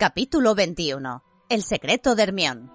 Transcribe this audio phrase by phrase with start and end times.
[0.00, 1.22] Capítulo 21.
[1.50, 2.72] El secreto de Hermión.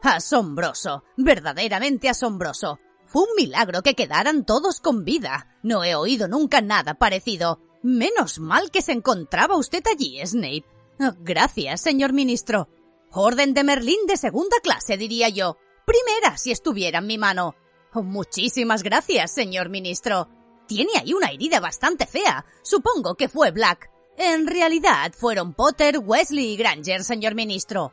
[0.00, 2.78] Asombroso, verdaderamente asombroso.
[3.06, 5.58] Fue un milagro que quedaran todos con vida.
[5.64, 7.60] No he oído nunca nada parecido.
[7.82, 10.64] Menos mal que se encontraba usted allí, Snape.
[11.00, 12.68] Oh, gracias, señor ministro.
[13.10, 15.56] Orden de Merlín de segunda clase, diría yo.
[15.86, 17.56] Primera, si estuviera en mi mano.
[17.92, 20.28] Oh, muchísimas gracias, señor ministro.
[20.68, 22.46] Tiene ahí una herida bastante fea.
[22.62, 23.90] Supongo que fue Black.
[24.18, 27.92] En realidad fueron Potter, Wesley y Granger, señor ministro.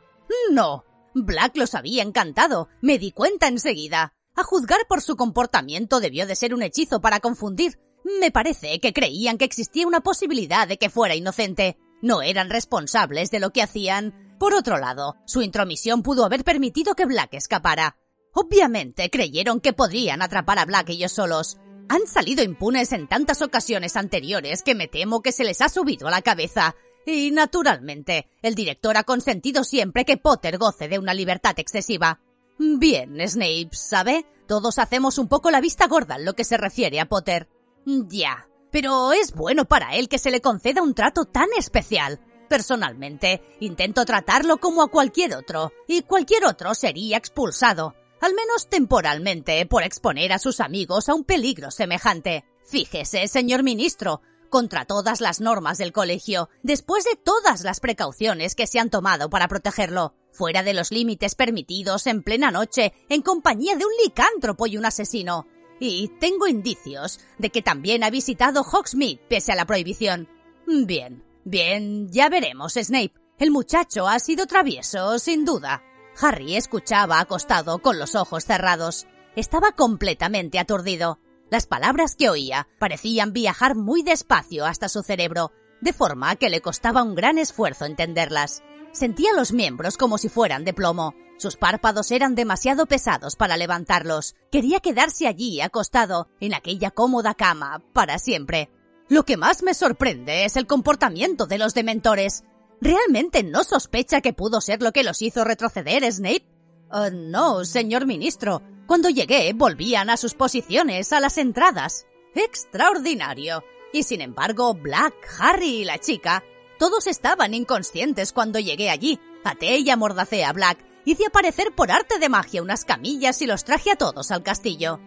[0.50, 0.84] No.
[1.14, 2.68] Black los había encantado.
[2.80, 4.14] Me di cuenta enseguida.
[4.34, 7.78] A juzgar por su comportamiento debió de ser un hechizo para confundir.
[8.20, 11.76] Me parece que creían que existía una posibilidad de que fuera inocente.
[12.02, 14.36] No eran responsables de lo que hacían.
[14.38, 17.96] Por otro lado, su intromisión pudo haber permitido que Black escapara.
[18.32, 21.58] Obviamente creyeron que podrían atrapar a Black ellos solos.
[21.88, 26.08] Han salido impunes en tantas ocasiones anteriores que me temo que se les ha subido
[26.08, 26.74] a la cabeza.
[27.06, 32.20] Y, naturalmente, el director ha consentido siempre que Potter goce de una libertad excesiva.
[32.58, 34.24] Bien, Snape, ¿sabe?
[34.46, 37.48] Todos hacemos un poco la vista gorda en lo que se refiere a Potter.
[37.84, 42.20] Ya, pero es bueno para él que se le conceda un trato tan especial.
[42.48, 49.66] Personalmente, intento tratarlo como a cualquier otro, y cualquier otro sería expulsado al menos temporalmente,
[49.66, 52.44] por exponer a sus amigos a un peligro semejante.
[52.64, 54.22] Fíjese, señor ministro,
[54.54, 59.28] contra todas las normas del colegio, después de todas las precauciones que se han tomado
[59.28, 64.66] para protegerlo, fuera de los límites permitidos en plena noche, en compañía de un licántropo
[64.66, 65.46] y un asesino.
[65.80, 70.28] Y tengo indicios de que también ha visitado Hogsmeade pese a la prohibición.
[70.66, 73.12] Bien, bien, ya veremos, Snape.
[73.38, 75.82] El muchacho ha sido travieso, sin duda.
[76.20, 79.06] Harry escuchaba acostado con los ojos cerrados.
[79.36, 81.18] Estaba completamente aturdido.
[81.50, 86.60] Las palabras que oía parecían viajar muy despacio hasta su cerebro, de forma que le
[86.60, 88.62] costaba un gran esfuerzo entenderlas.
[88.92, 91.14] Sentía los miembros como si fueran de plomo.
[91.36, 94.36] Sus párpados eran demasiado pesados para levantarlos.
[94.52, 98.70] Quería quedarse allí, acostado, en aquella cómoda cama, para siempre.
[99.08, 102.44] Lo que más me sorprende es el comportamiento de los dementores.
[102.80, 106.46] ¿Realmente no sospecha que pudo ser lo que los hizo retroceder, Snape?
[106.90, 108.62] Oh, no, señor ministro.
[108.86, 112.06] Cuando llegué, volvían a sus posiciones, a las entradas.
[112.34, 113.64] Extraordinario.
[113.92, 116.44] Y sin embargo, Black, Harry y la chica,
[116.78, 119.18] todos estaban inconscientes cuando llegué allí.
[119.44, 120.84] Até y amordacé a Black.
[121.04, 125.00] Hice aparecer por arte de magia unas camillas y los traje a todos al castillo.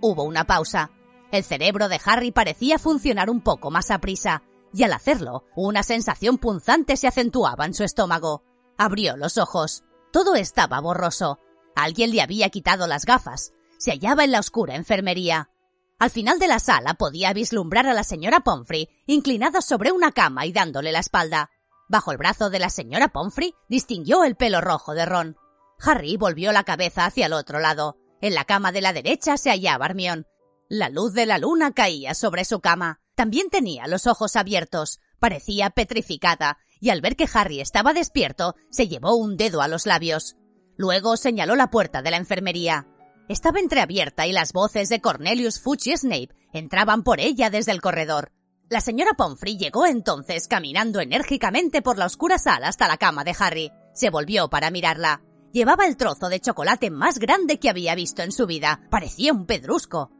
[0.00, 0.90] Hubo una pausa.
[1.32, 4.42] El cerebro de Harry parecía funcionar un poco más a prisa
[4.74, 8.42] y al hacerlo, una sensación punzante se acentuaba en su estómago.
[8.76, 9.84] Abrió los ojos.
[10.12, 11.38] Todo estaba borroso.
[11.76, 13.52] Alguien le había quitado las gafas.
[13.78, 15.48] Se hallaba en la oscura enfermería.
[16.00, 20.44] Al final de la sala podía vislumbrar a la señora Pomfrey inclinada sobre una cama
[20.44, 21.50] y dándole la espalda.
[21.88, 25.36] Bajo el brazo de la señora Pomfrey distinguió el pelo rojo de Ron.
[25.78, 27.96] Harry volvió la cabeza hacia el otro lado.
[28.20, 30.26] En la cama de la derecha se hallaba Hermión.
[30.68, 33.00] La luz de la luna caía sobre su cama.
[33.14, 38.88] También tenía los ojos abiertos, parecía petrificada, y al ver que Harry estaba despierto, se
[38.88, 40.36] llevó un dedo a los labios.
[40.76, 42.88] Luego señaló la puerta de la enfermería.
[43.28, 47.80] Estaba entreabierta y las voces de Cornelius Fudge y Snape entraban por ella desde el
[47.80, 48.32] corredor.
[48.68, 53.36] La señora Pomfrey llegó entonces caminando enérgicamente por la oscura sala hasta la cama de
[53.38, 53.72] Harry.
[53.92, 55.22] Se volvió para mirarla.
[55.52, 58.80] Llevaba el trozo de chocolate más grande que había visto en su vida.
[58.90, 60.10] Parecía un pedrusco.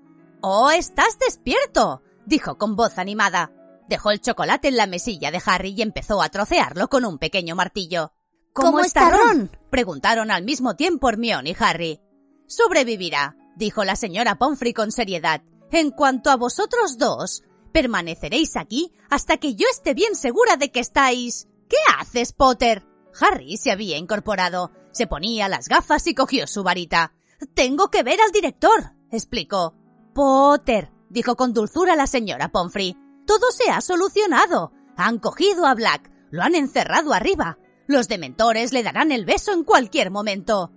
[0.40, 2.02] ¡Oh, estás despierto!
[2.26, 3.52] Dijo con voz animada.
[3.88, 7.54] Dejó el chocolate en la mesilla de Harry y empezó a trocearlo con un pequeño
[7.54, 8.12] martillo.
[8.52, 9.50] ¿Cómo, está Ron?
[9.70, 12.00] preguntaron al mismo tiempo Hermione y Harry.
[12.46, 15.42] Sobrevivirá, dijo la señora Pomfrey con seriedad.
[15.72, 17.42] En cuanto a vosotros dos,
[17.72, 21.48] permaneceréis aquí hasta que yo esté bien segura de que estáis.
[21.68, 22.86] ¿Qué haces, Potter?
[23.20, 27.12] Harry se había incorporado, se ponía las gafas y cogió su varita.
[27.54, 29.74] Tengo que ver al director, explicó.
[30.14, 32.96] Potter, dijo con dulzura la señora Pomfrey.
[33.24, 34.72] Todo se ha solucionado.
[34.96, 37.56] Han cogido a Black, lo han encerrado arriba.
[37.86, 40.72] Los dementores le darán el beso en cualquier momento.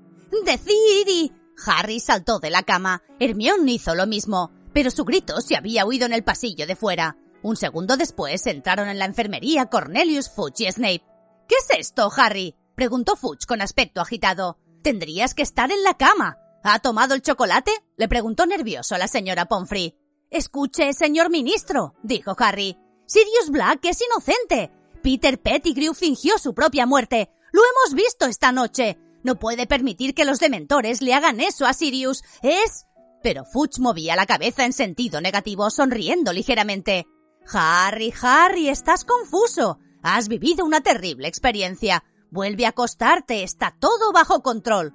[0.46, 1.34] ¡Decidi!
[1.66, 3.02] Harry saltó de la cama.
[3.20, 4.52] Hermione hizo lo mismo.
[4.74, 7.18] pero su grito se había oído en el pasillo de fuera.
[7.42, 11.04] Un segundo después entraron en la enfermería Cornelius Fudge y Snape.
[11.48, 12.56] ¿Qué es esto, Harry?
[12.76, 14.60] preguntó Fudge con aspecto agitado.
[14.84, 16.38] Tendrías que estar en la cama.
[16.64, 17.72] ¿Ha tomado el chocolate?
[17.96, 19.98] le preguntó nervioso la señora Pomfrey.
[20.30, 22.78] Escuche, señor ministro, dijo Harry.
[23.06, 24.72] Sirius Black es inocente.
[25.02, 27.30] Peter Pettigrew fingió su propia muerte.
[27.54, 28.98] Lo hemos visto esta noche.
[29.24, 32.24] No puede permitir que los dementores le hagan eso a Sirius.
[32.42, 32.86] Es...
[33.24, 37.06] Pero Fudge movía la cabeza en sentido negativo, sonriendo ligeramente.
[37.52, 39.80] Harry, Harry, estás confuso.
[40.04, 42.04] Has vivido una terrible experiencia.
[42.30, 44.94] Vuelve a acostarte, está todo bajo control.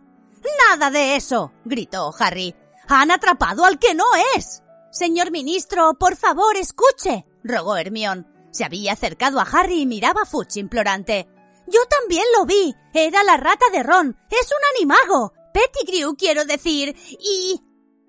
[0.68, 2.54] Nada de eso, gritó Harry.
[2.88, 4.04] Han atrapado al que no
[4.36, 4.61] es.
[4.92, 8.26] Señor ministro, por favor, escuche, rogó Hermión.
[8.50, 11.26] Se había acercado a Harry y miraba a Fudge implorante.
[11.66, 12.74] Yo también lo vi.
[12.92, 14.18] Era la rata de Ron.
[14.30, 15.32] Es un animago.
[15.54, 16.94] Pettigrew, quiero decir.
[17.08, 17.58] Y...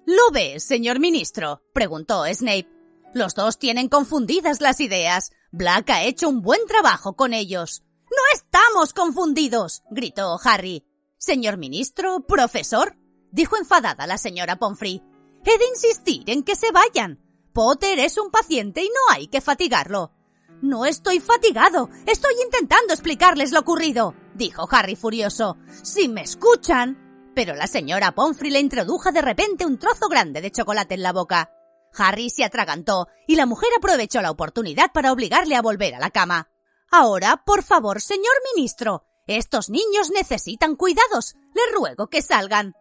[0.06, 1.62] ¿Lo ves, señor ministro?
[1.74, 2.68] preguntó Snape.
[3.14, 5.32] Los dos tienen confundidas las ideas.
[5.54, 7.84] Black ha hecho un buen trabajo con ellos.
[8.12, 10.86] No estamos confundidos, gritó Harry.
[11.18, 12.98] Señor ministro, profesor,
[13.32, 15.02] dijo enfadada la señora Pomfrey.
[15.46, 17.20] He de insistir en que se vayan.
[17.54, 20.12] Potter es un paciente y no hay que fatigarlo.
[20.62, 21.90] No estoy fatigado.
[22.06, 25.58] Estoy intentando explicarles lo ocurrido, dijo Harry furioso.
[25.84, 27.32] Si me escuchan.
[27.36, 31.12] Pero la señora Pomfrey le introdujo de repente un trozo grande de chocolate en la
[31.12, 31.52] boca.
[31.98, 36.10] Harry se atragantó y la mujer aprovechó la oportunidad para obligarle a volver a la
[36.10, 36.50] cama.
[36.90, 41.36] Ahora, por favor, señor ministro, estos niños necesitan cuidados.
[41.54, 42.74] Le ruego que salgan.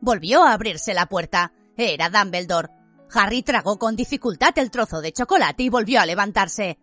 [0.00, 1.52] Volvió a abrirse la puerta.
[1.76, 2.68] Era Dumbledore.
[3.12, 6.78] Harry tragó con dificultad el trozo de chocolate y volvió a levantarse.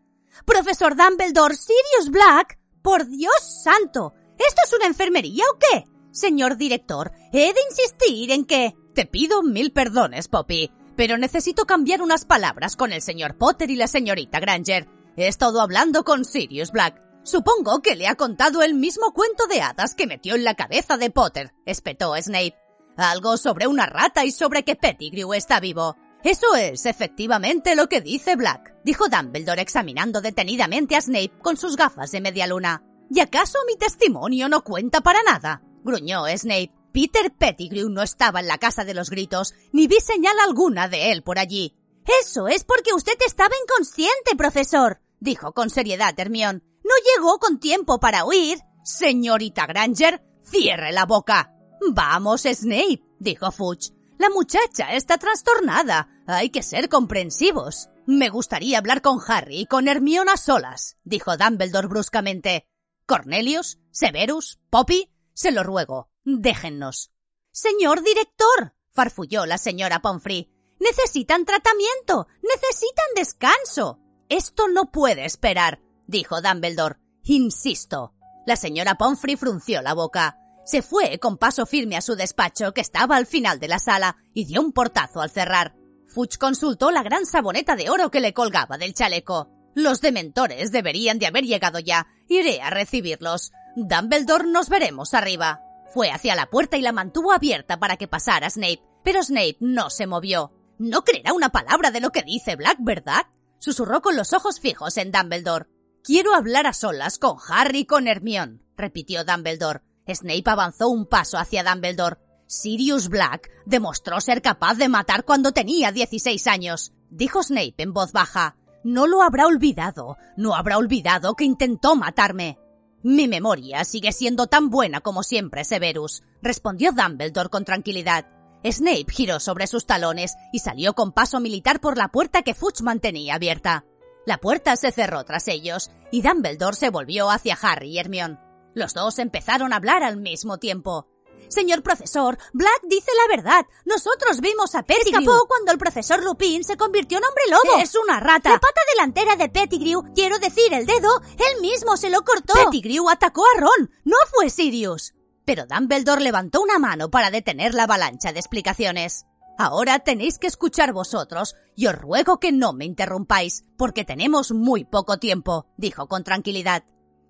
[0.46, 2.60] Profesor Dumbledore, Sirius Black.
[2.82, 4.14] Por Dios santo.
[4.38, 5.86] ¿Esto es una enfermería o qué?
[6.12, 8.76] Señor director, he de insistir en que...
[8.94, 13.76] Te pido mil perdones, Poppy, pero necesito cambiar unas palabras con el señor Potter y
[13.76, 14.88] la señorita Granger.
[15.16, 17.00] He estado hablando con Sirius Black.
[17.24, 20.98] Supongo que le ha contado el mismo cuento de hadas que metió en la cabeza
[20.98, 22.56] de Potter, espetó Snape.
[22.98, 25.96] Algo sobre una rata y sobre que Pettigrew está vivo.
[26.24, 31.76] Eso es efectivamente lo que dice Black, dijo Dumbledore examinando detenidamente a Snape con sus
[31.76, 32.84] gafas de media luna.
[33.10, 35.62] ¿Y acaso mi testimonio no cuenta para nada?
[35.84, 36.72] gruñó Snape.
[36.92, 41.12] Peter Pettigrew no estaba en la casa de los gritos, ni vi señal alguna de
[41.12, 41.76] él por allí.
[42.22, 46.64] Eso es porque usted estaba inconsciente, profesor, dijo con seriedad Hermión.
[46.84, 48.60] No llegó con tiempo para huir.
[48.84, 51.54] Señorita Granger, cierre la boca.
[51.92, 53.92] Vamos, Snape, dijo Fudge.
[54.18, 56.10] La muchacha está trastornada.
[56.26, 57.90] Hay que ser comprensivos.
[58.06, 62.68] Me gustaría hablar con Harry y con Hermione a solas, dijo Dumbledore bruscamente.
[63.06, 67.12] Cornelius, Severus, Poppy, se lo ruego, déjennos.
[67.52, 70.52] Señor director, farfulló la señora Pomfrey.
[70.80, 74.00] Necesitan tratamiento, necesitan descanso.
[74.30, 76.98] Esto no puede esperar, dijo Dumbledore.
[77.24, 78.14] Insisto.
[78.46, 80.40] La señora Pomfrey frunció la boca.
[80.68, 84.18] Se fue con paso firme a su despacho, que estaba al final de la sala,
[84.34, 85.78] y dio un portazo al cerrar.
[86.08, 89.50] Fuchs consultó la gran saboneta de oro que le colgaba del chaleco.
[89.76, 92.08] Los dementores deberían de haber llegado ya.
[92.28, 93.54] Iré a recibirlos.
[93.78, 95.62] Dumbledore nos veremos arriba.
[95.94, 99.90] Fue hacia la puerta y la mantuvo abierta para que pasara Snape, pero Snape no
[99.90, 100.52] se movió.
[100.80, 103.28] No creerá una palabra de lo que dice Black, ¿verdad?
[103.60, 105.68] Susurró con los ojos fijos en Dumbledore.
[106.04, 109.82] Quiero hablar a solas con Harry y con Hermione, repitió Dumbledore.
[110.14, 112.18] Snape avanzó un paso hacia Dumbledore.
[112.48, 118.12] Sirius Black demostró ser capaz de matar cuando tenía 16 años, dijo Snape en voz
[118.14, 118.56] baja.
[118.84, 122.58] No lo habrá olvidado, no habrá olvidado que intentó matarme.
[123.04, 128.28] Mi memoria sigue siendo tan buena como siempre, Severus, respondió Dumbledore con tranquilidad.
[128.64, 132.82] Snape giró sobre sus talones y salió con paso militar por la puerta que Fudge
[132.82, 133.86] mantenía abierta.
[134.26, 138.40] La puerta se cerró tras ellos y Dumbledore se volvió hacia Harry y Hermione.
[138.78, 141.08] Los dos empezaron a hablar al mismo tiempo.
[141.48, 143.66] Señor profesor, Black dice la verdad.
[143.86, 145.20] Nosotros vimos a Pettigrew.
[145.20, 147.82] Escapó cuando el profesor Lupin se convirtió en hombre lobo.
[147.82, 148.52] Es una rata.
[148.52, 152.54] La pata delantera de Pettigrew, quiero decir el dedo, él mismo se lo cortó.
[152.54, 155.16] Pettigrew atacó a Ron, no fue Sirius.
[155.44, 159.26] Pero Dumbledore levantó una mano para detener la avalancha de explicaciones.
[159.58, 164.86] Ahora tenéis que escuchar vosotros, y os ruego que no me interrumpáis, porque tenemos muy
[164.86, 166.84] poco tiempo, dijo con tranquilidad.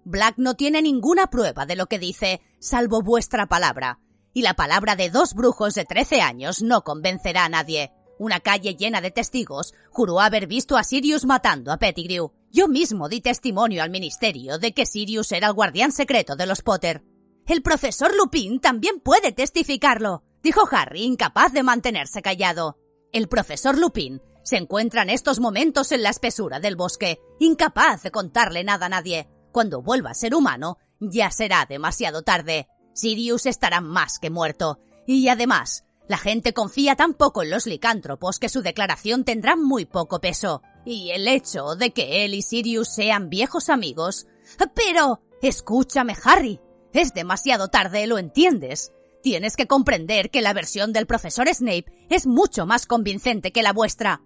[0.10, 4.00] Black no tiene ninguna prueba de lo que dice, salvo vuestra palabra.
[4.34, 7.92] Y la palabra de dos brujos de trece años no convencerá a nadie.
[8.18, 12.32] Una calle llena de testigos juró haber visto a Sirius matando a Pettigrew.
[12.54, 16.62] Yo mismo di testimonio al ministerio de que Sirius era el guardián secreto de los
[16.62, 17.04] Potter.
[17.46, 22.78] El profesor Lupin también puede testificarlo, dijo Harry, incapaz de mantenerse callado.
[23.12, 28.12] El profesor Lupin se encuentra en estos momentos en la espesura del bosque, incapaz de
[28.12, 29.28] contarle nada a nadie.
[29.58, 32.68] Cuando vuelva a ser humano, ya será demasiado tarde.
[32.94, 34.78] Sirius estará más que muerto.
[35.08, 39.86] Y además, la gente confía tan poco en los licántropos que su declaración tendrá muy
[39.86, 40.62] poco peso.
[40.86, 44.28] Y el hecho de que él y Sirius sean viejos amigos.
[44.76, 45.24] Pero.
[45.42, 46.62] Escúchame, Harry.
[46.94, 48.92] Es demasiado tarde, ¿lo entiendes?
[49.24, 53.74] Tienes que comprender que la versión del profesor Snape es mucho más convincente que la
[53.74, 54.22] vuestra.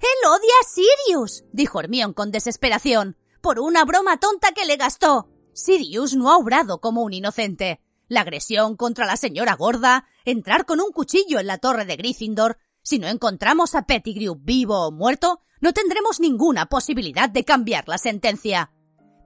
[0.00, 5.28] Él odia a Sirius, dijo Hermione con desesperación, por una broma tonta que le gastó.
[5.52, 7.82] Sirius no ha obrado como un inocente.
[8.08, 12.58] La agresión contra la señora gorda, entrar con un cuchillo en la torre de Gryffindor.
[12.82, 17.98] Si no encontramos a Pettigrew vivo o muerto, no tendremos ninguna posibilidad de cambiar la
[17.98, 18.72] sentencia.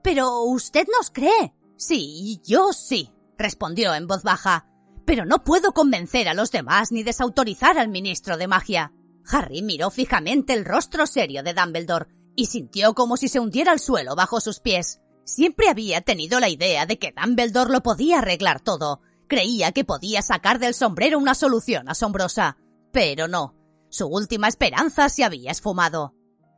[0.03, 1.53] Pero usted nos cree.
[1.77, 4.67] Sí, yo sí, respondió en voz baja.
[5.05, 8.93] Pero no puedo convencer a los demás ni desautorizar al ministro de magia.
[9.29, 13.79] Harry miró fijamente el rostro serio de Dumbledore y sintió como si se hundiera al
[13.79, 15.01] suelo bajo sus pies.
[15.25, 19.01] Siempre había tenido la idea de que Dumbledore lo podía arreglar todo.
[19.27, 22.55] Creía que podía sacar del sombrero una solución asombrosa.
[22.93, 23.55] Pero no.
[23.89, 26.13] Su última esperanza se había esfumado.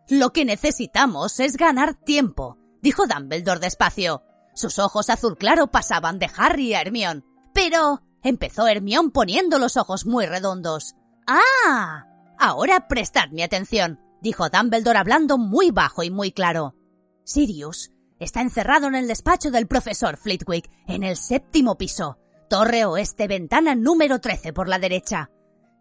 [0.09, 4.23] Lo que necesitamos es ganar tiempo, dijo Dumbledore despacio.
[4.53, 7.23] Sus ojos azul claro pasaban de Harry a Hermione.
[7.53, 10.95] Pero, empezó Hermione poniendo los ojos muy redondos.
[11.25, 12.05] ¡Ah!
[12.37, 16.75] Ahora prestadme atención, dijo Dumbledore hablando muy bajo y muy claro.
[17.23, 22.17] Sirius está encerrado en el despacho del profesor Flitwick, en el séptimo piso.
[22.49, 25.29] Torre oeste, ventana número 13 por la derecha.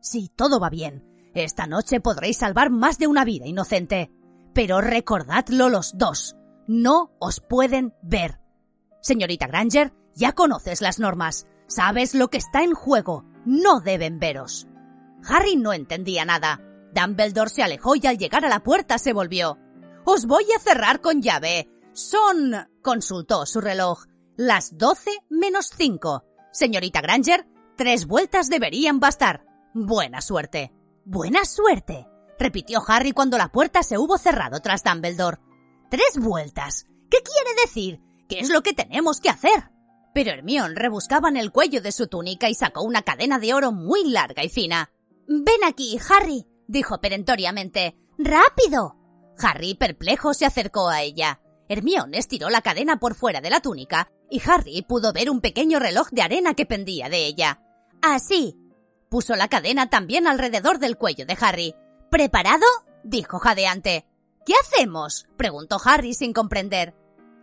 [0.00, 1.04] Si todo va bien,
[1.35, 4.11] esta noche podréis salvar más de una vida inocente.
[4.54, 6.37] Pero recordadlo los dos.
[6.66, 8.40] No os pueden ver.
[9.00, 11.47] Señorita Granger, ya conoces las normas.
[11.66, 13.25] Sabes lo que está en juego.
[13.45, 14.66] No deben veros.
[15.26, 16.61] Harry no entendía nada.
[16.92, 19.59] Dumbledore se alejó y al llegar a la puerta se volvió.
[20.04, 21.68] Os voy a cerrar con llave.
[21.92, 26.25] Son, consultó su reloj, las doce menos cinco.
[26.52, 29.45] Señorita Granger, tres vueltas deberían bastar.
[29.75, 30.73] Buena suerte.
[31.04, 32.07] Buena suerte,
[32.38, 35.38] repitió Harry cuando la puerta se hubo cerrado tras Dumbledore.
[35.90, 36.87] Tres vueltas.
[37.11, 38.00] ¿Qué quiere decir?
[38.28, 39.71] ¿Qué es lo que tenemos que hacer?
[40.14, 43.73] Pero Hermión rebuscaba en el cuello de su túnica y sacó una cadena de oro
[43.73, 44.90] muy larga y fina.
[45.26, 47.97] Ven aquí, Harry, dijo perentoriamente.
[48.17, 48.97] ¡Rápido!
[49.39, 51.41] Harry, perplejo, se acercó a ella.
[51.69, 55.79] Hermión estiró la cadena por fuera de la túnica y Harry pudo ver un pequeño
[55.79, 57.61] reloj de arena que pendía de ella.
[58.03, 58.57] Así.
[59.09, 61.75] Puso la cadena también alrededor del cuello de Harry.
[62.11, 62.67] ¿Preparado?
[63.05, 64.07] dijo jadeante.
[64.45, 65.27] ¿Qué hacemos?
[65.37, 66.95] preguntó Harry sin comprender.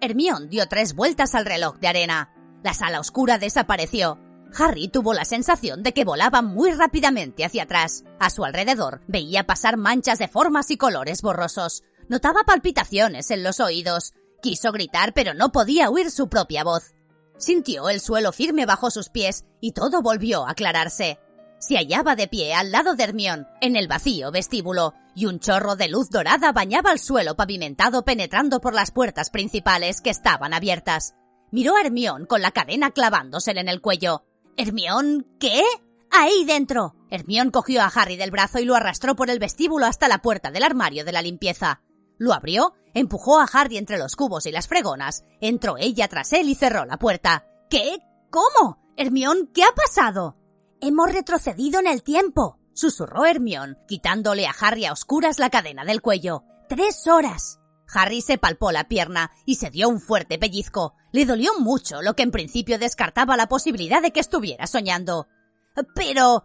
[0.01, 2.32] Hermión dio tres vueltas al reloj de arena.
[2.63, 4.20] La sala oscura desapareció.
[4.57, 8.03] Harry tuvo la sensación de que volaba muy rápidamente hacia atrás.
[8.19, 11.83] A su alrededor veía pasar manchas de formas y colores borrosos.
[12.07, 14.13] Notaba palpitaciones en los oídos.
[14.41, 16.93] Quiso gritar, pero no podía oír su propia voz.
[17.38, 21.19] Sintió el suelo firme bajo sus pies y todo volvió a aclararse.
[21.59, 25.75] Se hallaba de pie al lado de Hermión, en el vacío vestíbulo, y un chorro
[25.75, 31.15] de luz dorada bañaba el suelo pavimentado penetrando por las puertas principales que estaban abiertas.
[31.51, 34.24] Miró a Hermión con la cadena clavándosele en el cuello.
[34.57, 35.62] ¿Hermión qué?
[36.12, 36.95] Ahí dentro.
[37.09, 40.51] Hermión cogió a Harry del brazo y lo arrastró por el vestíbulo hasta la puerta
[40.51, 41.81] del armario de la limpieza.
[42.17, 46.50] Lo abrió, empujó a Harry entre los cubos y las fregonas, entró ella tras él
[46.50, 47.45] y cerró la puerta.
[47.69, 47.97] ¿Qué?
[48.29, 48.79] ¿Cómo?
[48.95, 50.38] Hermión, ¿qué ha pasado?
[50.79, 56.01] Hemos retrocedido en el tiempo, susurró Hermión, quitándole a Harry a oscuras la cadena del
[56.01, 56.43] cuello.
[56.69, 57.59] Tres horas.
[57.93, 60.95] Harry se palpó la pierna y se dio un fuerte pellizco.
[61.15, 65.29] Le dolió mucho, lo que en principio descartaba la posibilidad de que estuviera soñando.
[65.95, 66.43] Pero...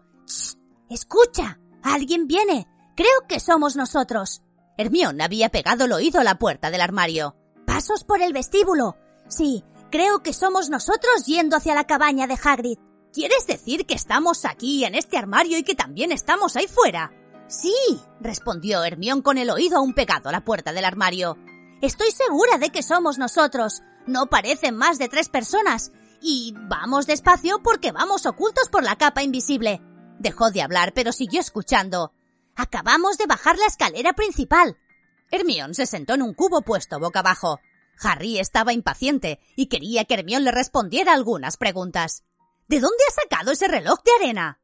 [0.89, 1.59] escucha.
[1.83, 2.69] Alguien viene.
[2.95, 4.43] Creo que somos nosotros.
[4.77, 7.35] Hermión había pegado el oído a la puerta del armario.
[7.67, 8.95] Pasos por el vestíbulo.
[9.27, 12.79] Sí, creo que somos nosotros yendo hacia la cabaña de Hagrid.
[13.11, 17.11] ¿Quieres decir que estamos aquí en este armario y que también estamos ahí fuera?
[17.49, 17.75] Sí,
[18.21, 21.37] respondió Hermión con el oído aún pegado a la puerta del armario.
[21.81, 23.81] Estoy segura de que somos nosotros.
[24.05, 25.91] No parecen más de tres personas.
[26.21, 29.81] Y vamos despacio porque vamos ocultos por la capa invisible.
[30.19, 32.13] Dejó de hablar, pero siguió escuchando.
[32.55, 34.77] Acabamos de bajar la escalera principal.
[35.31, 37.59] Hermión se sentó en un cubo puesto boca abajo.
[37.99, 42.23] Harry estaba impaciente y quería que Hermión le respondiera algunas preguntas.
[42.67, 44.61] ¿De dónde ha sacado ese reloj de arena?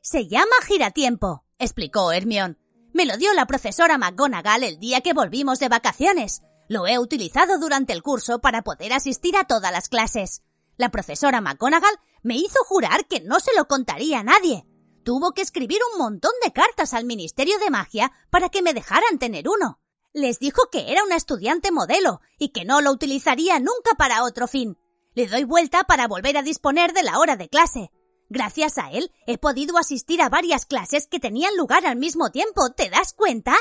[0.00, 2.58] Se llama giratiempo, explicó Hermión.
[2.94, 6.42] Me lo dio la profesora McGonagall el día que volvimos de vacaciones.
[6.68, 10.42] Lo he utilizado durante el curso para poder asistir a todas las clases.
[10.76, 14.66] La profesora McGonagall me hizo jurar que no se lo contaría a nadie.
[15.04, 19.18] Tuvo que escribir un montón de cartas al Ministerio de Magia para que me dejaran
[19.18, 19.78] tener uno.
[20.14, 24.48] Les dijo que era una estudiante modelo y que no lo utilizaría nunca para otro
[24.48, 24.78] fin.
[25.14, 27.90] Le doy vuelta para volver a disponer de la hora de clase.
[28.30, 32.70] Gracias a él he podido asistir a varias clases que tenían lugar al mismo tiempo,
[32.70, 33.54] ¿te das cuenta?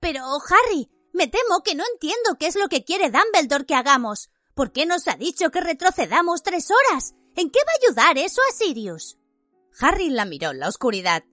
[0.00, 4.30] Pero, Harry, me temo que no entiendo qué es lo que quiere Dumbledore que hagamos.
[4.54, 7.14] ¿Por qué nos ha dicho que retrocedamos tres horas?
[7.36, 9.18] ¿En qué va a ayudar eso a Sirius?
[9.80, 11.24] Harry la miró en la oscuridad.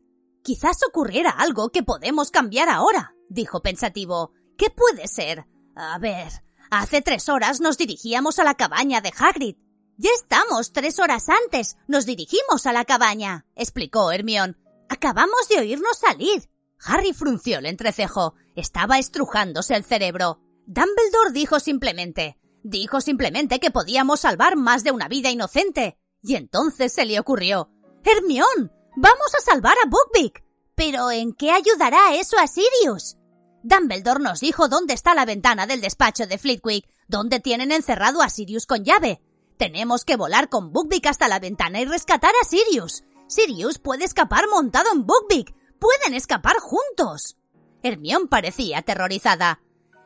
[0.43, 4.31] Quizás ocurriera algo que podemos cambiar ahora, dijo pensativo.
[4.57, 5.45] ¿Qué puede ser?
[5.75, 6.31] A ver,
[6.71, 9.57] hace tres horas nos dirigíamos a la cabaña de Hagrid.
[9.97, 11.77] Ya estamos tres horas antes.
[11.87, 14.57] Nos dirigimos a la cabaña, explicó Hermión.
[14.89, 16.49] Acabamos de oírnos salir.
[16.83, 18.35] Harry frunció el entrecejo.
[18.55, 20.39] Estaba estrujándose el cerebro.
[20.65, 25.97] Dumbledore dijo simplemente, dijo simplemente que podíamos salvar más de una vida inocente.
[26.21, 27.69] Y entonces se le ocurrió,
[28.03, 30.43] Hermión, vamos a salvar a Buckbeak.
[30.75, 33.17] Pero ¿en qué ayudará eso a Sirius?
[33.63, 38.29] Dumbledore nos dijo dónde está la ventana del despacho de Flitwick, donde tienen encerrado a
[38.29, 39.21] Sirius con llave.
[39.57, 43.03] Tenemos que volar con Buckbeak hasta la ventana y rescatar a Sirius.
[43.27, 45.53] Sirius puede escapar montado en Buckbeak.
[45.79, 47.37] Pueden escapar juntos.
[47.83, 49.61] Hermión parecía aterrorizada.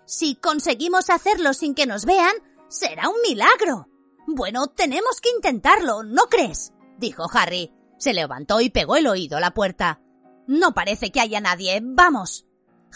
[0.06, 2.34] Si conseguimos hacerlo sin que nos vean,
[2.68, 3.88] será un milagro.
[4.28, 6.74] Bueno, tenemos que intentarlo, ¿no crees?
[6.98, 7.74] dijo Harry.
[7.98, 10.01] Se levantó y pegó el oído a la puerta.
[10.48, 11.80] No parece que haya nadie.
[11.84, 12.46] Vamos.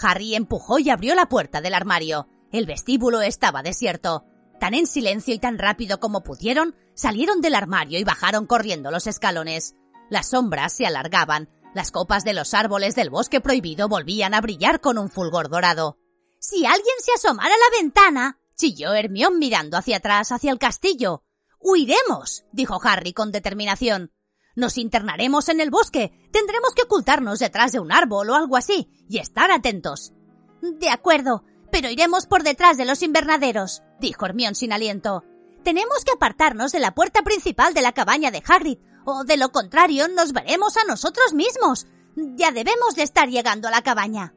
[0.01, 2.27] Harry empujó y abrió la puerta del armario.
[2.51, 4.25] El vestíbulo estaba desierto.
[4.59, 9.07] Tan en silencio y tan rápido como pudieron, salieron del armario y bajaron corriendo los
[9.07, 9.75] escalones.
[10.09, 14.79] Las sombras se alargaban, las copas de los árboles del bosque prohibido volvían a brillar
[14.79, 15.99] con un fulgor dorado.
[16.39, 21.23] Si alguien se asomara a la ventana, chilló Hermión mirando hacia atrás, hacia el castillo.
[21.59, 24.13] Huiremos, dijo Harry con determinación.
[24.55, 26.13] Nos internaremos en el bosque.
[26.31, 30.13] Tendremos que ocultarnos detrás de un árbol o algo así y estar atentos.
[30.61, 35.25] De acuerdo, pero iremos por detrás de los invernaderos, dijo Hermión sin aliento.
[35.65, 39.51] Tenemos que apartarnos de la puerta principal de la cabaña de Hagrid, o de lo
[39.51, 41.87] contrario nos veremos a nosotros mismos.
[42.15, 44.33] Ya debemos de estar llegando a la cabaña.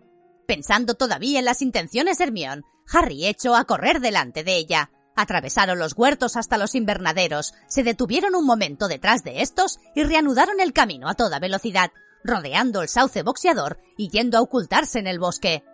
[0.46, 4.90] Pensando todavía en las intenciones de Hermión, Harry echó a correr delante de ella.
[5.16, 10.60] Atravesaron los huertos hasta los invernaderos, se detuvieron un momento detrás de estos y reanudaron
[10.60, 11.90] el camino a toda velocidad,
[12.22, 15.64] rodeando el sauce boxeador y yendo a ocultarse en el bosque.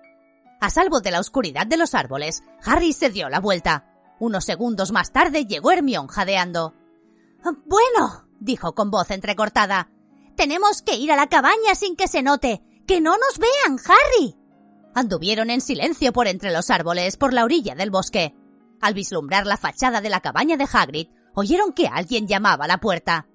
[0.60, 3.90] A salvo de la oscuridad de los árboles, Harry se dio la vuelta.
[4.18, 6.74] Unos segundos más tarde llegó Hermión jadeando.
[7.66, 9.90] Bueno, dijo con voz entrecortada.
[10.36, 12.62] Tenemos que ir a la cabaña sin que se note.
[12.86, 14.36] Que no nos vean, Harry.
[14.94, 18.34] Anduvieron en silencio por entre los árboles por la orilla del bosque.
[18.80, 22.78] Al vislumbrar la fachada de la cabaña de Hagrid, oyeron que alguien llamaba a la
[22.78, 23.26] puerta.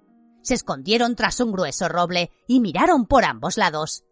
[0.42, 4.04] Se escondieron tras un grueso roble y miraron por ambos lados.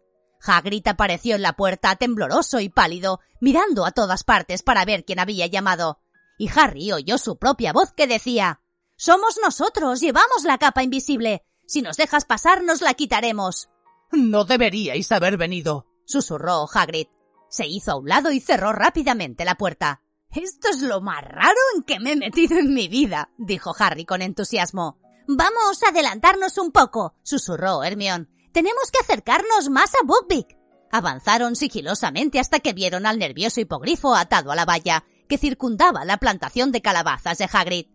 [0.44, 5.18] Hagrid apareció en la puerta tembloroso y pálido, mirando a todas partes para ver quién
[5.18, 6.00] había llamado.
[6.38, 8.60] Y Harry oyó su propia voz que decía
[9.00, 11.44] Somos nosotros, llevamos la capa invisible.
[11.68, 13.68] Si nos dejas pasar, nos la quitaremos.
[14.10, 17.06] No deberíais haber venido, susurró Hagrid.
[17.48, 20.02] Se hizo a un lado y cerró rápidamente la puerta.
[20.30, 24.04] Esto es lo más raro en que me he metido en mi vida, dijo Harry
[24.04, 24.98] con entusiasmo.
[25.28, 28.28] Vamos a adelantarnos un poco, susurró Hermión.
[28.52, 30.58] Tenemos que acercarnos más a Buckbeak.
[30.90, 36.16] Avanzaron sigilosamente hasta que vieron al nervioso hipogrifo atado a la valla que circundaba la
[36.16, 37.86] plantación de calabazas de Hagrid.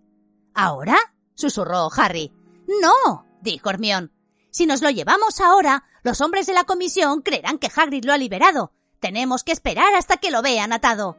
[0.54, 0.98] ¿Ahora?
[1.36, 2.32] susurró Harry.
[2.82, 4.12] No, dijo Hermión.
[4.52, 8.18] Si nos lo llevamos ahora, los hombres de la comisión creerán que Hagrid lo ha
[8.18, 8.72] liberado.
[9.00, 11.18] Tenemos que esperar hasta que lo vean atado.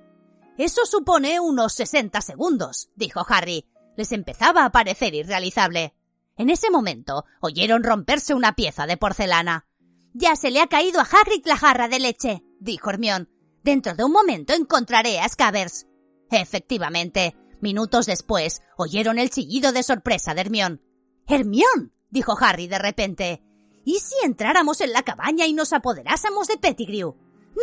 [0.57, 3.67] Eso supone unos sesenta segundos, dijo Harry.
[3.97, 5.95] Les empezaba a parecer irrealizable.
[6.37, 9.67] En ese momento oyeron romperse una pieza de porcelana.
[10.13, 13.29] Ya se le ha caído a Hagrid la jarra de leche, dijo Hermión.
[13.63, 15.87] Dentro de un momento encontraré a Scabbers.
[16.31, 20.81] Efectivamente, minutos después oyeron el chillido de sorpresa de Hermión.
[21.27, 23.43] Hermión, dijo Harry de repente.
[23.85, 27.17] ¿Y si entráramos en la cabaña y nos apoderásemos de Pettigrew?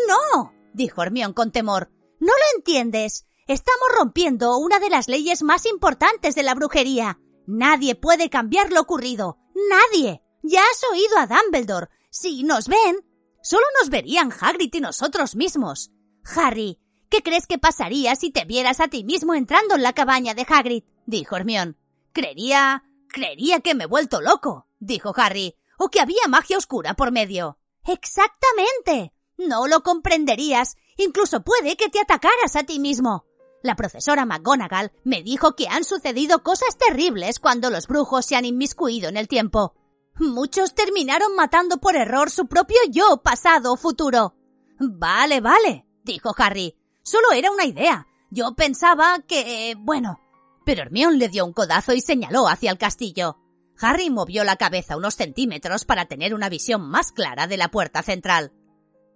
[0.08, 1.90] No, dijo Hermión con temor.
[2.20, 3.26] No lo entiendes.
[3.48, 7.20] Estamos rompiendo una de las leyes más importantes de la brujería.
[7.48, 9.38] Nadie puede cambiar lo ocurrido.
[9.70, 10.22] Nadie.
[10.44, 11.88] Ya has oído a Dumbledore.
[12.10, 13.06] Si nos ven,
[13.42, 15.92] solo nos verían Hagrid y nosotros mismos.
[16.36, 16.80] Harry,
[17.12, 20.46] ¿qué crees que pasaría si te vieras a ti mismo entrando en la cabaña de
[20.48, 20.84] Hagrid?
[21.06, 21.78] dijo Hermión.
[22.14, 22.84] Creería...
[23.10, 27.60] creería que me he vuelto loco, dijo Harry, o que había magia oscura por medio.
[27.86, 29.14] Exactamente.
[29.38, 30.78] No lo comprenderías.
[30.98, 33.26] Incluso puede que te atacaras a ti mismo.
[33.64, 38.46] La profesora McGonagall me dijo que han sucedido cosas terribles cuando los brujos se han
[38.46, 39.76] inmiscuido en el tiempo.
[40.16, 44.36] Muchos terminaron matando por error su propio yo, pasado o futuro.
[44.80, 46.81] Vale, vale, dijo Harry.
[47.04, 48.08] Solo era una idea.
[48.30, 49.76] Yo pensaba que...
[49.78, 50.20] bueno.
[50.66, 53.38] Pero Hermione le dio un codazo y señaló hacia el castillo.
[53.80, 58.04] Harry movió la cabeza unos centímetros para tener una visión más clara de la puerta
[58.04, 58.54] central.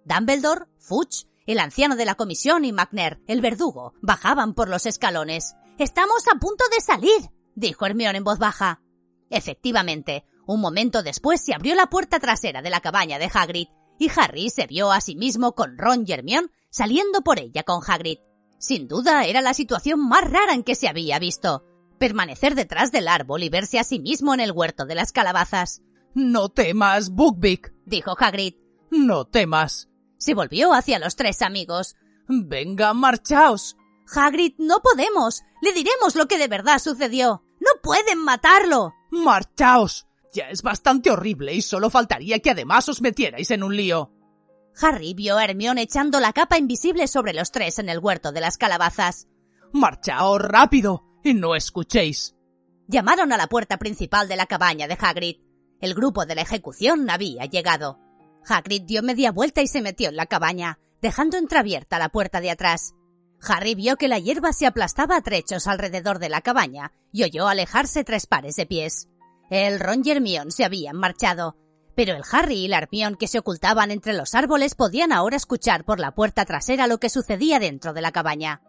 [0.04, 5.54] Dumbledore, Fudge, el anciano de la comisión y McNair, el verdugo, bajaban por los escalones.
[5.78, 8.82] Estamos a punto de salir, dijo Hermione en voz baja.
[9.30, 13.68] Efectivamente, un momento después se abrió la puerta trasera de la cabaña de Hagrid
[13.98, 17.80] y Harry se vio a sí mismo con Ron y Hermione saliendo por ella con
[17.86, 18.18] Hagrid.
[18.58, 21.64] Sin duda era la situación más rara en que se había visto.
[21.98, 25.80] Permanecer detrás del árbol y verse a sí mismo en el huerto de las calabazas.
[26.12, 28.56] No temas, Buckbeak, dijo Hagrid.
[28.90, 29.88] No temas.
[30.18, 31.96] Se volvió hacia los tres amigos.
[32.28, 33.78] Venga, marchaos.
[34.14, 35.44] Hagrid, no podemos.
[35.62, 37.42] Le diremos lo que de verdad sucedió.
[37.58, 38.92] No pueden matarlo.
[39.10, 40.06] Marchaos.
[40.34, 44.12] Ya es bastante horrible y solo faltaría que además os metierais en un lío.
[44.80, 48.40] Harry vio a Hermione echando la capa invisible sobre los tres en el huerto de
[48.40, 49.26] las calabazas.
[49.72, 52.34] Marchaos rápido y no escuchéis.
[52.86, 55.36] Llamaron a la puerta principal de la cabaña de Hagrid.
[55.80, 57.98] El grupo de la ejecución había llegado.
[58.48, 62.50] Hagrid dio media vuelta y se metió en la cabaña, dejando entreabierta la puerta de
[62.50, 62.94] atrás.
[63.42, 67.48] Harry vio que la hierba se aplastaba a trechos alrededor de la cabaña y oyó
[67.48, 69.08] alejarse tres pares de pies.
[69.50, 71.56] El Ron y Hermione se habían marchado,
[71.96, 75.84] pero el Harry y la Hermione que se ocultaban entre los árboles podían ahora escuchar
[75.84, 78.62] por la puerta trasera lo que sucedía dentro de la cabaña.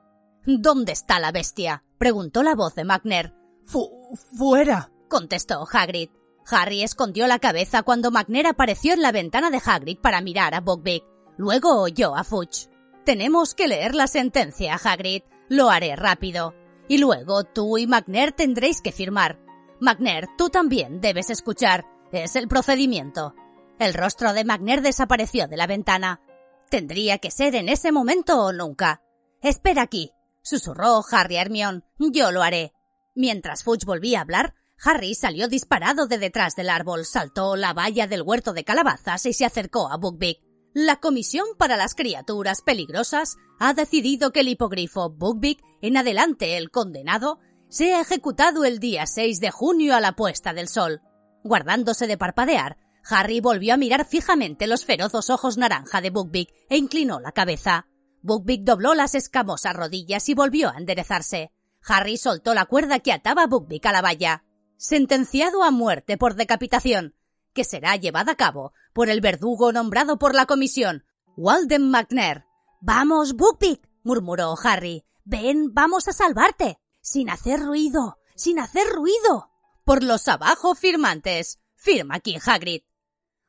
[0.46, 1.84] ¿Dónde está la bestia?
[1.98, 3.36] preguntó la voz de McNair.
[3.66, 6.10] Fu fuera, contestó Hagrid.
[6.50, 10.62] Harry escondió la cabeza cuando McNair apareció en la ventana de Hagrid para mirar a
[10.62, 11.04] Buckbeak.
[11.36, 12.70] Luego oyó a Fudge.
[13.04, 15.24] Tenemos que leer la sentencia, Hagrid.
[15.50, 16.56] Lo haré rápido.
[16.88, 19.38] Y luego tú y McNair tendréis que firmar.
[19.82, 21.86] McNair, tú también debes escuchar.
[22.12, 23.36] Es el procedimiento.
[23.80, 26.22] El rostro de McNair desapareció de la ventana.
[26.70, 29.02] Tendría que ser en ese momento o nunca.
[29.42, 31.84] Espera aquí, susurró Harry a Hermione.
[32.00, 32.74] Yo lo haré.
[33.14, 38.08] Mientras Fudge volvía a hablar, Harry salió disparado de detrás del árbol, saltó la valla
[38.08, 40.38] del huerto de calabazas y se acercó a Buckbeak.
[40.74, 46.70] La Comisión para las Criaturas Peligrosas ha decidido que el hipogrifo Buckbeak, en adelante el
[46.70, 47.40] condenado,
[47.70, 51.02] sea ejecutado el día 6 de junio a la puesta del sol.
[51.48, 52.78] Guardándose de parpadear,
[53.10, 57.88] Harry volvió a mirar fijamente los ferozos ojos naranja de Buckbeak e inclinó la cabeza.
[58.22, 61.54] Buckbeak dobló las escamosas rodillas y volvió a enderezarse.
[61.88, 64.44] Harry soltó la cuerda que ataba a Buckbeak a la valla.
[64.76, 67.16] Sentenciado a muerte por decapitación,
[67.54, 71.06] que será llevada a cabo por el verdugo nombrado por la comisión,
[71.38, 72.44] Walden McNair.
[72.82, 75.06] Vamos, Buckbeak, murmuró Harry.
[75.24, 76.78] Ven, vamos a salvarte.
[77.02, 79.50] Sin hacer ruido, sin hacer ruido.
[79.88, 81.62] Por los abajo firmantes.
[81.78, 82.82] Firma aquí, Hagrid.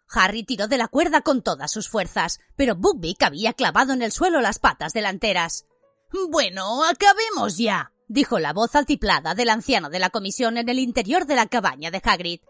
[0.09, 4.13] Harry tiró de la cuerda con todas sus fuerzas, pero Buckbeak había clavado en el
[4.13, 5.67] suelo las patas delanteras.
[6.31, 11.27] Bueno, acabemos ya, dijo la voz altiplada del anciano de la comisión en el interior
[11.27, 12.41] de la cabaña de Hagrid.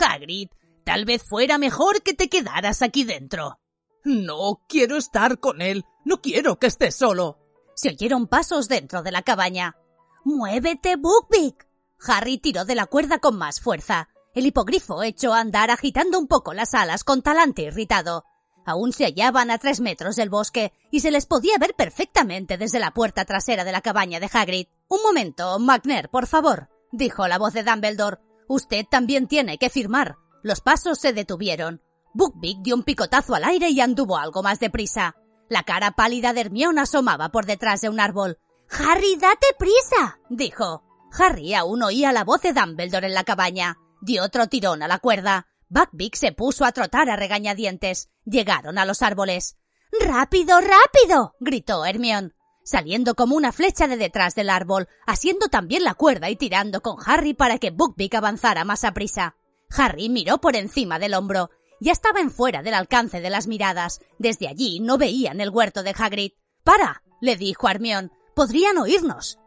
[0.00, 0.48] Hagrid,
[0.82, 3.60] Tal vez fuera mejor que te quedaras aquí dentro.
[4.02, 5.84] No quiero estar con él.
[6.04, 7.38] No quiero que esté solo.
[7.76, 9.76] Se oyeron pasos dentro de la cabaña.
[10.24, 11.65] ¡Muévete, Buckbeak!
[12.06, 14.08] Harry tiró de la cuerda con más fuerza.
[14.34, 18.24] El hipogrifo echó a andar agitando un poco las alas con talante irritado.
[18.66, 22.80] Aún se hallaban a tres metros del bosque y se les podía ver perfectamente desde
[22.80, 24.66] la puerta trasera de la cabaña de Hagrid.
[24.88, 28.18] Un momento, McNair, por favor, dijo la voz de Dumbledore.
[28.48, 30.16] Usted también tiene que firmar.
[30.42, 31.80] Los pasos se detuvieron.
[32.12, 35.14] Buckbeak dio un picotazo al aire y anduvo algo más deprisa.
[35.48, 38.38] La cara pálida de Hermione asomaba por detrás de un árbol.
[38.68, 40.85] Harry, date prisa, dijo.
[41.18, 43.78] Harry aún oía la voz de Dumbledore en la cabaña.
[44.00, 45.46] Dio otro tirón a la cuerda.
[45.68, 48.10] Buckbeak se puso a trotar a regañadientes.
[48.24, 49.56] Llegaron a los árboles.
[50.00, 51.34] ¡Rápido, rápido!
[51.40, 52.32] gritó Hermione,
[52.64, 56.96] saliendo como una flecha de detrás del árbol, asiendo también la cuerda y tirando con
[57.04, 59.36] Harry para que Buckbeak avanzara más a prisa.
[59.70, 61.50] Harry miró por encima del hombro.
[61.80, 64.00] Ya estaban fuera del alcance de las miradas.
[64.18, 66.32] Desde allí no veían el huerto de Hagrid.
[66.64, 67.02] ¡Para!
[67.20, 68.10] le dijo Hermione.
[68.34, 69.38] Podrían oírnos.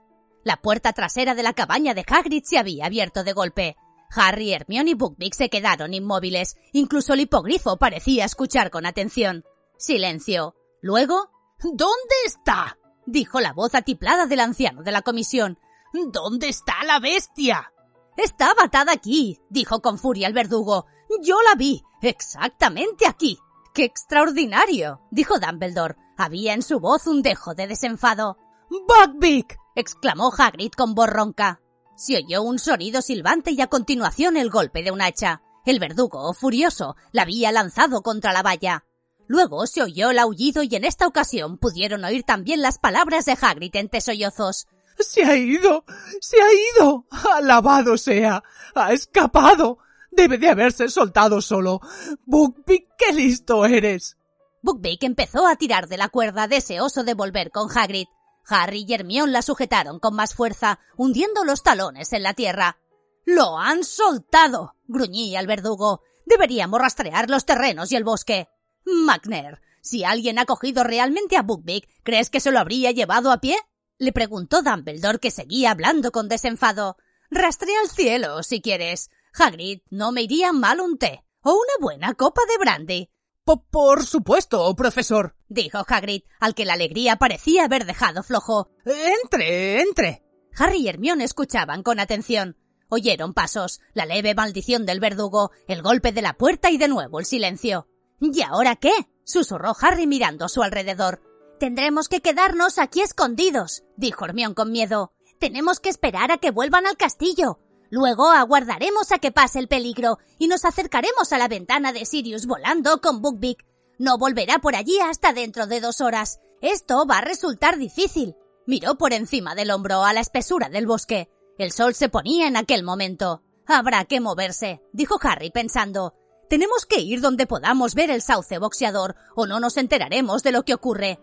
[0.44, 3.78] La puerta trasera de la cabaña de Hagrid se había abierto de golpe.
[4.16, 6.56] Harry, Hermione y Buckbeak se quedaron inmóviles.
[6.74, 9.44] Incluso el hipogrifo parecía escuchar con atención.
[9.78, 10.56] Silencio.
[10.82, 11.30] Luego,
[11.62, 12.78] ¿Dónde está?
[13.06, 15.60] dijo la voz atiplada del anciano de la comisión.
[15.92, 17.74] ¿Dónde está la bestia?
[18.16, 20.86] Estaba atada aquí, dijo con furia el verdugo.
[21.22, 23.38] Yo la vi, exactamente aquí.
[23.74, 25.02] ¡Qué extraordinario!
[25.12, 25.96] dijo Dumbledore.
[26.18, 28.38] Había en su voz un dejo de desenfado.
[28.70, 29.58] ¡Buckbeak!
[29.80, 31.62] Exclamó Hagrid con voz ronca.
[31.96, 35.42] Se oyó un sonido silbante y a continuación el golpe de un hacha.
[35.66, 38.86] El verdugo, furioso, la había lanzado contra la valla.
[39.28, 43.38] Luego se oyó el aullido y en esta ocasión pudieron oír también las palabras de
[43.40, 44.68] Hagrid entre sollozos.
[44.98, 45.86] Se ha ido.
[46.20, 47.06] Se ha ido.
[47.36, 48.44] Alabado sea.
[48.76, 49.78] Ha escapado.
[50.12, 51.80] Debe de haberse soltado solo.
[52.26, 54.18] Buckbeak, qué listo eres.
[54.62, 58.08] Buckbeak empezó a tirar de la cuerda deseoso de volver con Hagrid.
[58.50, 62.78] Harry y Hermione la sujetaron con más fuerza, hundiendo los talones en la tierra.
[63.26, 64.76] ¡Lo han soltado!
[64.88, 66.02] gruñía el verdugo.
[66.26, 68.50] Deberíamos rastrear los terrenos y el bosque.
[68.86, 73.40] McNair, si alguien ha cogido realmente a Buckbeak, ¿crees que se lo habría llevado a
[73.40, 73.58] pie?
[73.98, 76.98] Le preguntó Dumbledore, que seguía hablando con desenfado.
[77.30, 79.12] Rastrea el cielo, si quieres.
[79.34, 83.10] Hagrid, no me iría mal un té o una buena copa de brandy.
[83.58, 88.70] Por supuesto, profesor, dijo Hagrid, al que la alegría parecía haber dejado flojo.
[88.86, 90.24] Entre, entre.
[90.58, 92.58] Harry y Hermione escuchaban con atención.
[92.90, 97.20] Oyeron pasos, la leve maldición del verdugo, el golpe de la puerta y de nuevo
[97.20, 97.88] el silencio.
[98.20, 98.94] ¿Y ahora qué?
[99.24, 101.22] susurró Harry mirando a su alrededor.
[101.60, 105.14] Tendremos que quedarnos aquí escondidos, dijo Hermión con miedo.
[105.40, 107.60] Tenemos que esperar a que vuelvan al castillo.
[107.90, 112.46] Luego aguardaremos a que pase el peligro y nos acercaremos a la ventana de Sirius
[112.46, 113.66] volando con Buckbeak.
[113.98, 116.40] No volverá por allí hasta dentro de dos horas.
[116.62, 118.36] Esto va a resultar difícil.
[118.66, 121.30] Miró por encima del hombro a la espesura del bosque.
[121.58, 123.44] El sol se ponía en aquel momento.
[123.66, 126.14] Habrá que moverse, dijo Harry pensando.
[126.50, 130.64] Tenemos que ir donde podamos ver el sauce boxeador o no nos enteraremos de lo
[130.64, 131.20] que ocurre.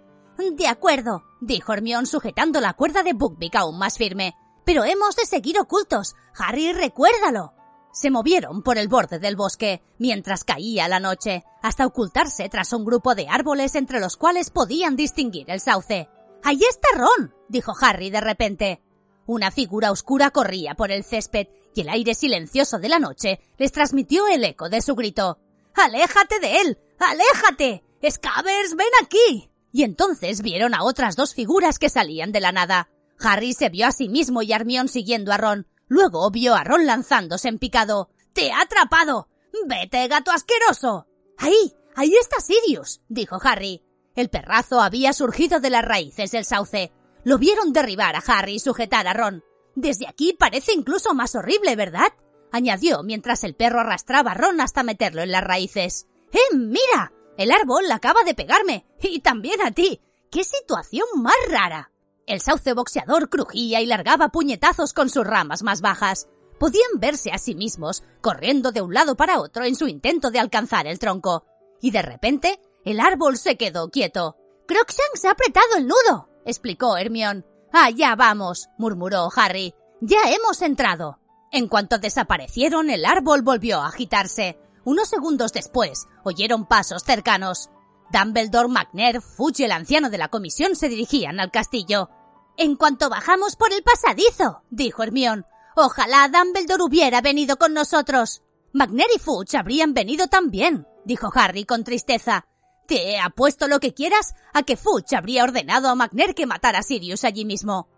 [0.53, 4.35] De acuerdo, dijo Hermión sujetando la cuerda de Buckbeak aún más firme.
[4.67, 6.17] Pero hemos de seguir ocultos.
[6.37, 7.55] Harry, recuérdalo.
[7.93, 12.85] Se movieron por el borde del bosque mientras caía la noche, hasta ocultarse tras un
[12.85, 16.11] grupo de árboles entre los cuales podían distinguir el sauce.
[16.43, 17.33] ¡Ahí está Ron!
[17.49, 18.83] dijo Harry de repente.
[19.25, 23.73] Una figura oscura corría por el césped y el aire silencioso de la noche les
[23.73, 25.39] transmitió el eco de su grito.
[25.75, 26.79] ¡Aléjate de él!
[26.99, 27.85] ¡Aléjate!
[28.03, 29.49] ¡Scavers, ven aquí!
[29.77, 32.89] y entonces vieron a otras dos figuras que salían de la nada.
[33.21, 35.67] Harry se vio a sí mismo y Armión siguiendo a Ron.
[35.89, 38.11] Luego vio a Ron lanzándose en picado.
[38.33, 39.29] ¡Te ha atrapado!
[39.67, 41.07] ¡Vete, gato asqueroso!
[41.39, 41.75] ¡Ahí!
[41.95, 43.01] ¡Ahí está Sirius!
[43.09, 43.83] dijo Harry.
[44.15, 46.93] El perrazo había surgido de las raíces del sauce.
[47.25, 49.45] Lo vieron derribar a Harry y sujetar a Ron.
[49.75, 52.13] Desde aquí parece incluso más horrible, ¿verdad?
[52.53, 56.07] añadió mientras el perro arrastraba a Ron hasta meterlo en las raíces.
[56.33, 57.13] ¡Eh, mira!
[57.37, 58.87] El árbol acaba de pegarme.
[59.03, 60.01] Y también a ti.
[60.31, 61.93] ¡Qué situación más rara!
[62.27, 66.29] El sauce boxeador crujía y largaba puñetazos con sus ramas más bajas.
[66.59, 70.41] Podían verse a sí mismos corriendo de un lado para otro en su intento de
[70.41, 71.45] alcanzar el tronco.
[71.81, 74.37] Y de repente, el árbol se quedó quieto.
[74.67, 77.47] Crookshanks ha apretado el nudo, explicó Hermión.
[77.73, 79.75] Allá vamos, murmuró Harry.
[80.01, 81.21] Ya hemos entrado.
[81.53, 84.59] En cuanto desaparecieron, el árbol volvió a agitarse.
[84.85, 87.71] Unos segundos después, oyeron pasos cercanos.
[88.13, 92.11] Dumbledore, McNair, Fudge y el anciano de la comisión se dirigían al castillo.
[92.57, 95.47] En cuanto bajamos por el pasadizo, dijo Hermión.
[95.75, 98.43] Ojalá Dumbledore hubiera venido con nosotros.
[98.73, 102.47] McNair y Fudge habrían venido también, dijo Harry con tristeza.
[102.87, 106.79] Te he apuesto lo que quieras a que Fudge habría ordenado a McNair que matara
[106.79, 107.89] a Sirius allí mismo.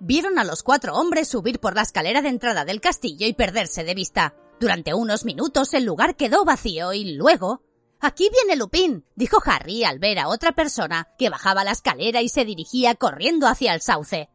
[0.00, 3.84] Vieron a los cuatro hombres subir por la escalera de entrada del castillo y perderse
[3.84, 4.34] de vista.
[4.60, 7.62] Durante unos minutos el lugar quedó vacío y luego...
[8.00, 12.28] Aquí viene Lupin, dijo Harry al ver a otra persona que bajaba la escalera y
[12.28, 14.28] se dirigía corriendo hacia el sauce.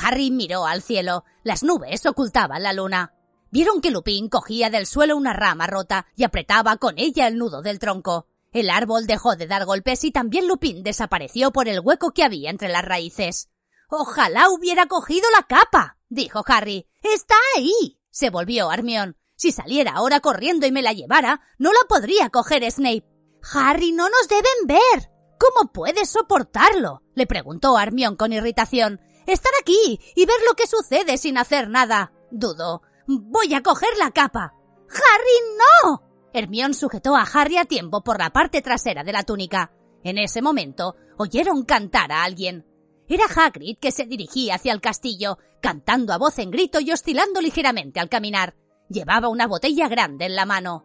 [0.00, 1.24] Harry miró al cielo.
[1.42, 3.14] Las nubes ocultaban la luna.
[3.50, 7.62] Vieron que Lupin cogía del suelo una rama rota y apretaba con ella el nudo
[7.62, 8.26] del tronco.
[8.52, 12.50] El árbol dejó de dar golpes y también Lupin desapareció por el hueco que había
[12.50, 13.48] entre las raíces.
[13.88, 16.86] Ojalá hubiera cogido la capa, dijo Harry.
[17.02, 17.98] Está ahí.
[18.10, 19.16] se volvió Armión.
[19.36, 23.04] Si saliera ahora corriendo y me la llevara, no la podría coger Snape.
[23.52, 25.10] Harry, no nos deben ver.
[25.38, 27.02] ¿Cómo puedes soportarlo?
[27.14, 29.00] le preguntó Hermión con irritación.
[29.26, 32.12] Estar aquí y ver lo que sucede sin hacer nada.
[32.30, 32.82] Dudo.
[33.06, 34.54] Voy a coger la capa.
[34.88, 36.02] Harry, no.
[36.32, 39.72] Hermión sujetó a Harry a tiempo por la parte trasera de la túnica.
[40.02, 42.66] En ese momento oyeron cantar a alguien.
[43.08, 47.40] Era Hagrid que se dirigía hacia el castillo, cantando a voz en grito y oscilando
[47.40, 48.54] ligeramente al caminar.
[48.88, 50.84] Llevaba una botella grande en la mano.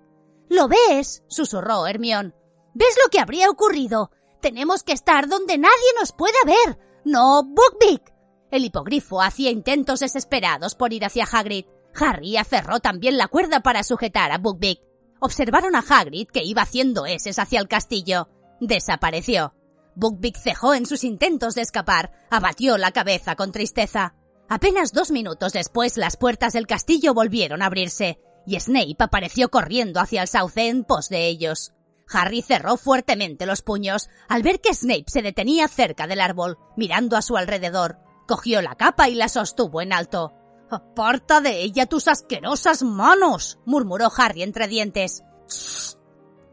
[0.50, 1.24] ¿Lo ves?
[1.28, 2.36] susurró Hermión.
[2.74, 4.12] ¿Ves lo que habría ocurrido?
[4.42, 6.80] Tenemos que estar donde nadie nos pueda ver.
[7.06, 8.14] No, Buckbeak.
[8.52, 11.66] El hipogrifo hacía intentos desesperados por ir hacia Hagrid.
[11.96, 14.80] Harry aferró también la cuerda para sujetar a Buckbeak.
[15.20, 18.28] Observaron a Hagrid que iba haciendo eses hacia el castillo.
[18.60, 19.54] Desapareció.
[19.96, 24.16] Buckbeak cejó en sus intentos de escapar, abatió la cabeza con tristeza.
[24.54, 30.02] Apenas dos minutos después las puertas del castillo volvieron a abrirse, y Snape apareció corriendo
[30.02, 31.72] hacia el sauce en pos de ellos.
[32.12, 37.16] Harry cerró fuertemente los puños al ver que Snape se detenía cerca del árbol, mirando
[37.16, 38.00] a su alrededor.
[38.28, 40.34] Cogió la capa y la sostuvo en alto.
[40.70, 45.24] Aparta de ella tus asquerosas manos, murmuró Harry entre dientes.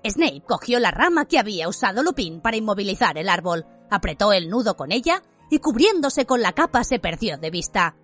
[0.04, 4.76] Snape cogió la rama que había usado Lupin para inmovilizar el árbol, apretó el nudo
[4.76, 7.96] con ella y cubriéndose con la capa se perdió de vista.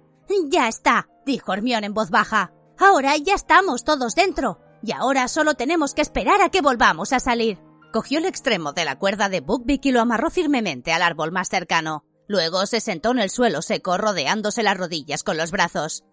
[0.51, 2.53] Ya está, dijo Hermione en voz baja.
[2.79, 7.21] Ahora ya estamos todos dentro, y ahora solo tenemos que esperar a que volvamos a
[7.21, 7.59] salir.
[7.93, 11.49] Cogió el extremo de la cuerda de Buckbeak y lo amarró firmemente al árbol más
[11.49, 12.05] cercano.
[12.27, 16.05] Luego se sentó en el suelo seco rodeándose las rodillas con los brazos.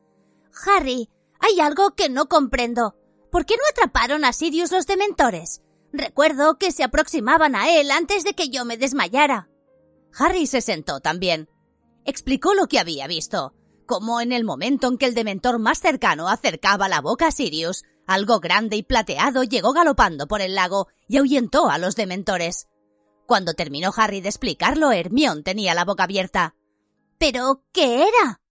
[0.68, 2.96] Harry, hay algo que no comprendo.
[3.32, 5.62] ¿Por qué no atraparon a Sirius los dementores?
[5.94, 9.50] Recuerdo que se aproximaban a él antes de que yo me desmayara.
[10.18, 11.50] Harry se sentó también.
[12.06, 13.54] Explicó lo que había visto,
[13.86, 17.84] como en el momento en que el dementor más cercano acercaba la boca a Sirius,
[18.08, 22.68] algo grande y plateado llegó galopando por el lago y ahuyentó a los dementores.
[23.26, 26.56] Cuando terminó Harry de explicarlo, Hermión tenía la boca abierta.
[27.18, 28.42] ¿Pero qué era?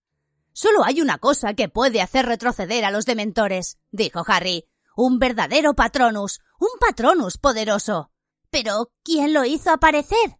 [0.52, 4.66] Solo hay una cosa que puede hacer retroceder a los dementores, dijo Harry.
[4.96, 8.10] Un verdadero patronus, un patronus poderoso.
[8.50, 10.39] ¿Pero quién lo hizo aparecer?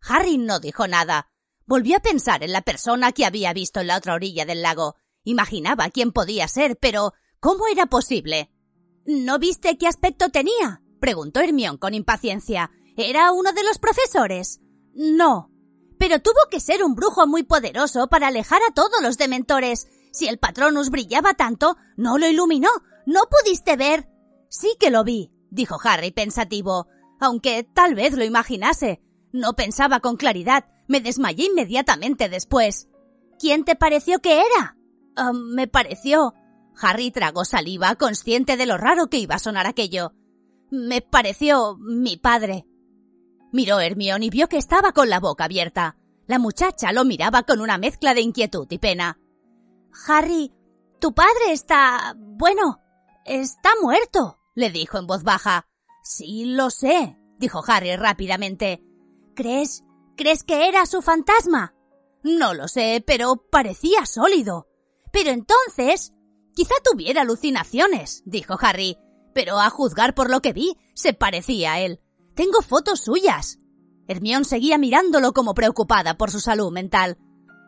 [0.00, 1.28] Harry no dijo nada.
[1.66, 4.96] Volvió a pensar en la persona que había visto en la otra orilla del lago.
[5.24, 8.50] Imaginaba quién podía ser, pero ¿cómo era posible?
[9.04, 10.82] ¿No viste qué aspecto tenía?
[11.00, 12.70] preguntó Hermión con impaciencia.
[12.96, 14.60] ¿Era uno de los profesores?
[14.94, 15.50] No.
[15.98, 19.88] Pero tuvo que ser un brujo muy poderoso para alejar a todos los dementores.
[20.12, 22.70] Si el patronus brillaba tanto, no lo iluminó.
[23.06, 24.08] ¿No pudiste ver?
[24.48, 26.86] Sí que lo vi, dijo Harry pensativo,
[27.20, 29.00] aunque tal vez lo imaginase.
[29.32, 30.66] No pensaba con claridad.
[30.86, 32.88] Me desmayé inmediatamente después.
[33.38, 34.76] ¿Quién te pareció que era?
[35.16, 36.34] Ah, me pareció.
[36.80, 40.12] Harry tragó saliva, consciente de lo raro que iba a sonar aquello.
[40.70, 42.66] Me pareció mi padre.
[43.52, 45.96] Miró Hermione y vio que estaba con la boca abierta.
[46.26, 49.18] La muchacha lo miraba con una mezcla de inquietud y pena.
[50.06, 50.52] Harry,
[51.00, 52.14] tu padre está.
[52.16, 52.80] bueno.
[53.24, 55.66] está muerto, le dijo en voz baja.
[56.02, 58.82] Sí, lo sé, dijo Harry rápidamente.
[59.38, 59.84] ¿Crees?
[60.16, 61.72] ¿Crees que era su fantasma?
[62.24, 64.66] No lo sé, pero parecía sólido.
[65.12, 66.12] Pero entonces.
[66.56, 68.98] Quizá tuviera alucinaciones, dijo Harry,
[69.32, 72.00] pero a juzgar por lo que vi, se parecía a él.
[72.34, 73.60] Tengo fotos suyas.
[74.08, 77.16] Hermión seguía mirándolo como preocupada por su salud mental.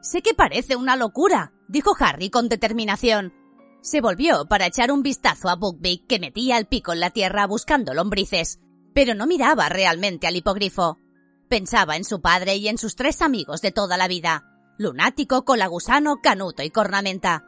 [0.03, 3.33] Sé que parece una locura, dijo Harry con determinación.
[3.81, 7.47] Se volvió para echar un vistazo a Buckbeak que metía el pico en la tierra
[7.47, 8.59] buscando lombrices,
[8.93, 10.99] pero no miraba realmente al hipogrifo.
[11.51, 14.45] Pensaba en su padre y en sus tres amigos de toda la vida,
[14.79, 17.45] lunático, colagusano, canuto y cornamenta.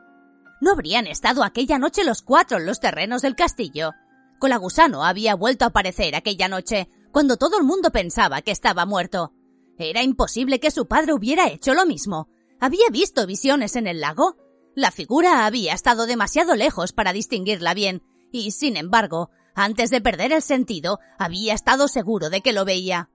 [0.60, 3.92] No habrían estado aquella noche los cuatro en los terrenos del castillo.
[4.40, 9.34] Colagusano había vuelto a aparecer aquella noche, cuando todo el mundo pensaba que estaba muerto.
[9.78, 12.28] Era imposible que su padre hubiera hecho lo mismo.
[12.58, 14.34] ¿Había visto visiones en el lago?
[14.74, 20.32] La figura había estado demasiado lejos para distinguirla bien, y, sin embargo, antes de perder
[20.32, 23.08] el sentido, había estado seguro de que lo veía.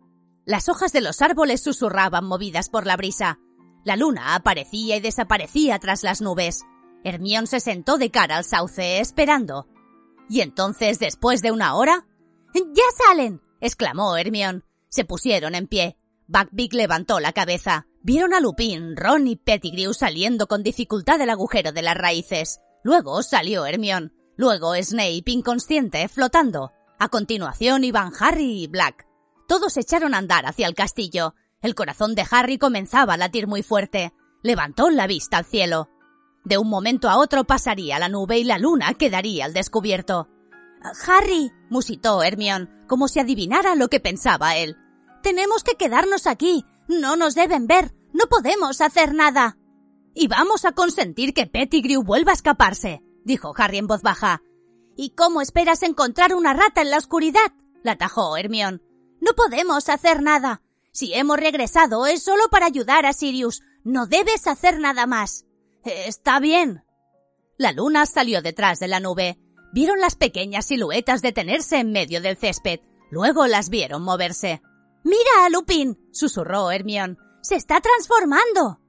[0.48, 3.38] Las hojas de los árboles susurraban movidas por la brisa.
[3.84, 6.64] La luna aparecía y desaparecía tras las nubes.
[7.04, 9.68] Hermión se sentó de cara al sauce, esperando.
[10.30, 12.08] Y entonces, después de una hora...
[12.54, 13.42] ¡Ya salen!
[13.60, 14.64] exclamó Hermión.
[14.88, 15.98] Se pusieron en pie.
[16.28, 17.86] Buckbeak levantó la cabeza.
[18.02, 22.62] Vieron a Lupin, Ron y Pettigrew saliendo con dificultad del agujero de las raíces.
[22.84, 24.14] Luego salió Hermión.
[24.38, 26.72] Luego Snape inconsciente, flotando.
[27.00, 29.07] A continuación iban Harry y Black.
[29.48, 31.34] Todos echaron a andar hacia el castillo.
[31.62, 34.14] El corazón de Harry comenzaba a latir muy fuerte.
[34.44, 35.90] Levantó la vista al cielo.
[36.44, 40.30] De un momento a otro pasaría la nube y la luna quedaría al descubierto.
[41.08, 44.78] Harry, musitó Hermión, como si adivinara lo que pensaba él.
[45.24, 46.66] Tenemos que quedarnos aquí.
[46.88, 47.94] No nos deben ver.
[48.14, 49.58] No podemos hacer nada.
[50.14, 54.42] Y vamos a consentir que Pettigrew vuelva a escaparse, dijo Harry en voz baja.
[54.96, 57.52] ¿Y cómo esperas encontrar una rata en la oscuridad?
[57.84, 58.82] la atajó Hermión.
[59.28, 60.62] No podemos hacer nada.
[60.94, 63.62] Si hemos regresado es solo para ayudar a Sirius.
[63.84, 65.46] No debes hacer nada más.
[65.84, 66.86] Está bien.
[67.58, 69.38] La luna salió detrás de la nube.
[69.74, 72.80] Vieron las pequeñas siluetas detenerse en medio del césped.
[73.12, 74.62] Luego las vieron moverse.
[75.04, 77.18] Mira a Lupin, susurró Hermión.
[77.42, 78.80] Se está transformando.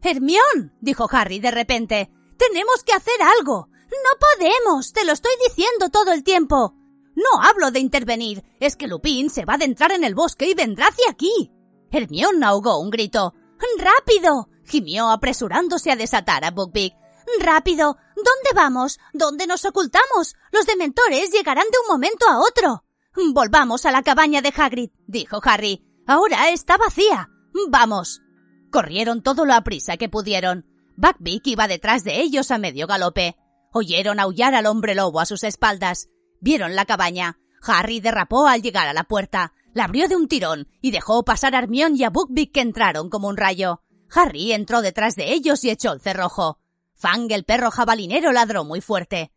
[0.00, 2.12] Hermión, dijo Harry de repente.
[2.36, 3.68] Tenemos que hacer algo.
[3.90, 4.92] No podemos.
[4.92, 6.77] Te lo estoy diciendo todo el tiempo.
[7.18, 10.54] No hablo de intervenir, es que Lupin se va a adentrar en el bosque y
[10.54, 11.50] vendrá hacia aquí.
[11.90, 13.34] Hermione ahogó un grito.
[13.76, 14.48] ¡Rápido!
[14.64, 16.94] gimió apresurándose a desatar a Buckbeak.
[17.40, 17.96] Rápido.
[18.14, 19.00] ¿Dónde vamos?
[19.12, 20.36] ¿Dónde nos ocultamos?
[20.52, 22.84] Los dementores llegarán de un momento a otro.
[23.32, 25.84] Volvamos a la cabaña de Hagrid, dijo Harry.
[26.06, 27.30] Ahora está vacía.
[27.68, 28.22] Vamos.
[28.70, 30.66] Corrieron todo lo a prisa que pudieron.
[30.96, 33.36] Buckbeak iba detrás de ellos a medio galope.
[33.72, 36.08] Oyeron aullar al hombre lobo a sus espaldas.
[36.40, 37.38] Vieron la cabaña.
[37.62, 41.54] Harry derrapó al llegar a la puerta, la abrió de un tirón y dejó pasar
[41.54, 43.82] a Hermione y a Buckbeak que entraron como un rayo.
[44.10, 46.58] Harry entró detrás de ellos y echó el cerrojo.
[46.94, 49.32] Fang, el perro jabalinero, ladró muy fuerte.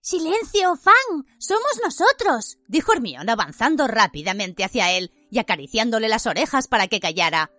[0.00, 1.24] ¡Silencio, Fang!
[1.38, 2.58] ¡Somos nosotros!
[2.68, 7.50] dijo Hermione avanzando rápidamente hacia él y acariciándole las orejas para que callara.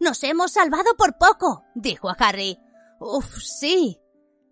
[0.00, 2.58] Nos hemos salvado por poco, dijo a Harry.
[3.00, 3.98] Uf, sí.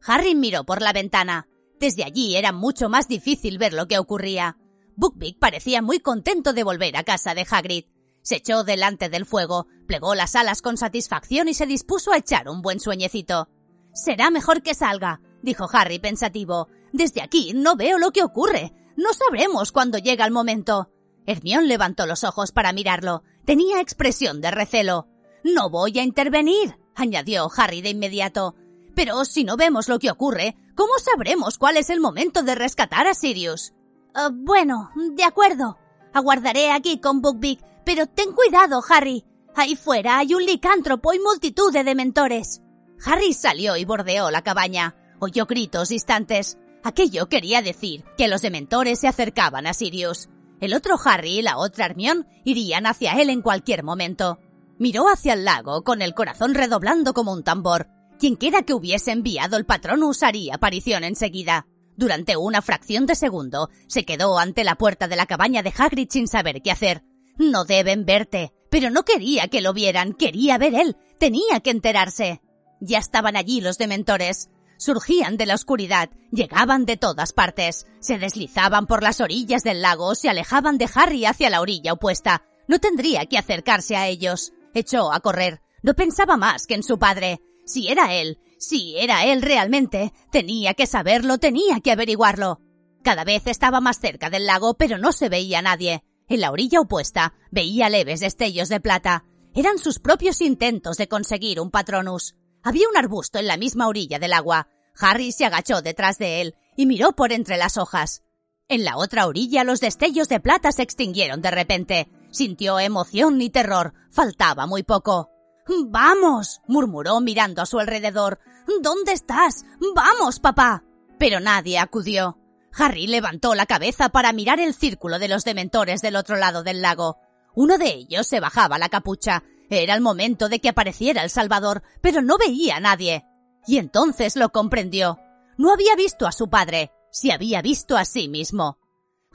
[0.03, 1.49] Harry miró por la ventana.
[1.79, 4.57] Desde allí era mucho más difícil ver lo que ocurría.
[4.97, 7.85] Buckbeak parecía muy contento de volver a casa de Hagrid.
[8.23, 12.49] Se echó delante del fuego, plegó las alas con satisfacción y se dispuso a echar
[12.49, 13.49] un buen sueñecito.
[13.93, 16.69] Será mejor que salga, dijo Harry pensativo.
[16.93, 18.73] Desde aquí no veo lo que ocurre.
[18.97, 20.91] No sabremos cuándo llega el momento.
[21.27, 23.23] Hermión levantó los ojos para mirarlo.
[23.45, 25.09] Tenía expresión de recelo.
[25.45, 28.55] No voy a intervenir, añadió Harry de inmediato.
[28.95, 33.09] Pero si no vemos lo que ocurre, ¿cómo sabremos cuál es el momento de rescatar
[33.09, 33.73] a Sirius?
[34.15, 35.79] Uh, bueno, de acuerdo.
[36.13, 39.25] Aguardaré aquí con Buckbeak, pero ten cuidado, Harry.
[39.57, 42.63] Ahí fuera hay un licántropo y multitud de dementores.
[43.05, 44.95] Harry salió y bordeó la cabaña.
[45.19, 46.59] Oyó gritos distantes.
[46.85, 50.29] Aquello quería decir que los dementores se acercaban a Sirius.
[50.61, 54.39] El otro Harry y la otra Hermión irían hacia él en cualquier momento.
[54.79, 57.89] Miró hacia el lago con el corazón redoblando como un tambor.
[58.19, 61.67] Quienquiera que hubiese enviado el patrón usaría aparición enseguida.
[61.97, 66.09] Durante una fracción de segundo se quedó ante la puerta de la cabaña de Hagrid
[66.11, 67.05] sin saber qué hacer.
[67.39, 68.53] No deben verte.
[68.71, 70.97] Pero no quería que lo vieran, quería ver él.
[71.19, 72.41] Tenía que enterarse.
[72.81, 74.51] Ya estaban allí los dementores.
[74.79, 80.15] Surgían de la oscuridad, llegaban de todas partes, se deslizaban por las orillas del lago,
[80.15, 82.45] se alejaban de Harry hacia la orilla opuesta.
[82.69, 84.53] No tendría que acercarse a ellos.
[84.75, 85.63] Echó a correr.
[85.83, 87.41] No pensaba más que en su padre.
[87.67, 92.61] Si era él, si era él realmente, tenía que saberlo, tenía que averiguarlo.
[93.03, 96.03] Cada vez estaba más cerca del lago, pero no se veía nadie.
[96.29, 99.25] En la orilla opuesta veía leves destellos de plata.
[99.55, 102.35] Eran sus propios intentos de conseguir un patronus.
[102.63, 104.69] Había un arbusto en la misma orilla del agua.
[104.99, 108.23] Harry se agachó detrás de él y miró por entre las hojas.
[108.69, 112.09] En la otra orilla los destellos de plata se extinguieron de repente.
[112.31, 113.95] Sintió emoción y terror.
[114.11, 115.31] Faltaba muy poco.
[115.69, 118.39] Vamos, murmuró mirando a su alrededor.
[118.83, 119.65] ¿Dónde estás?
[119.95, 120.85] Vamos, papá.
[121.19, 122.39] Pero nadie acudió.
[122.73, 126.83] Harry levantó la cabeza para mirar el círculo de los dementores del otro lado del
[126.83, 127.19] lago.
[127.55, 129.45] Uno de ellos se bajaba la capucha.
[129.71, 133.25] Era el momento de que apareciera el Salvador, pero no veía a nadie.
[133.67, 135.19] Y entonces lo comprendió.
[135.57, 138.79] No había visto a su padre, se había visto a sí mismo.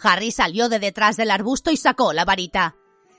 [0.01, 2.75] Harry salió de detrás del arbusto y sacó la varita.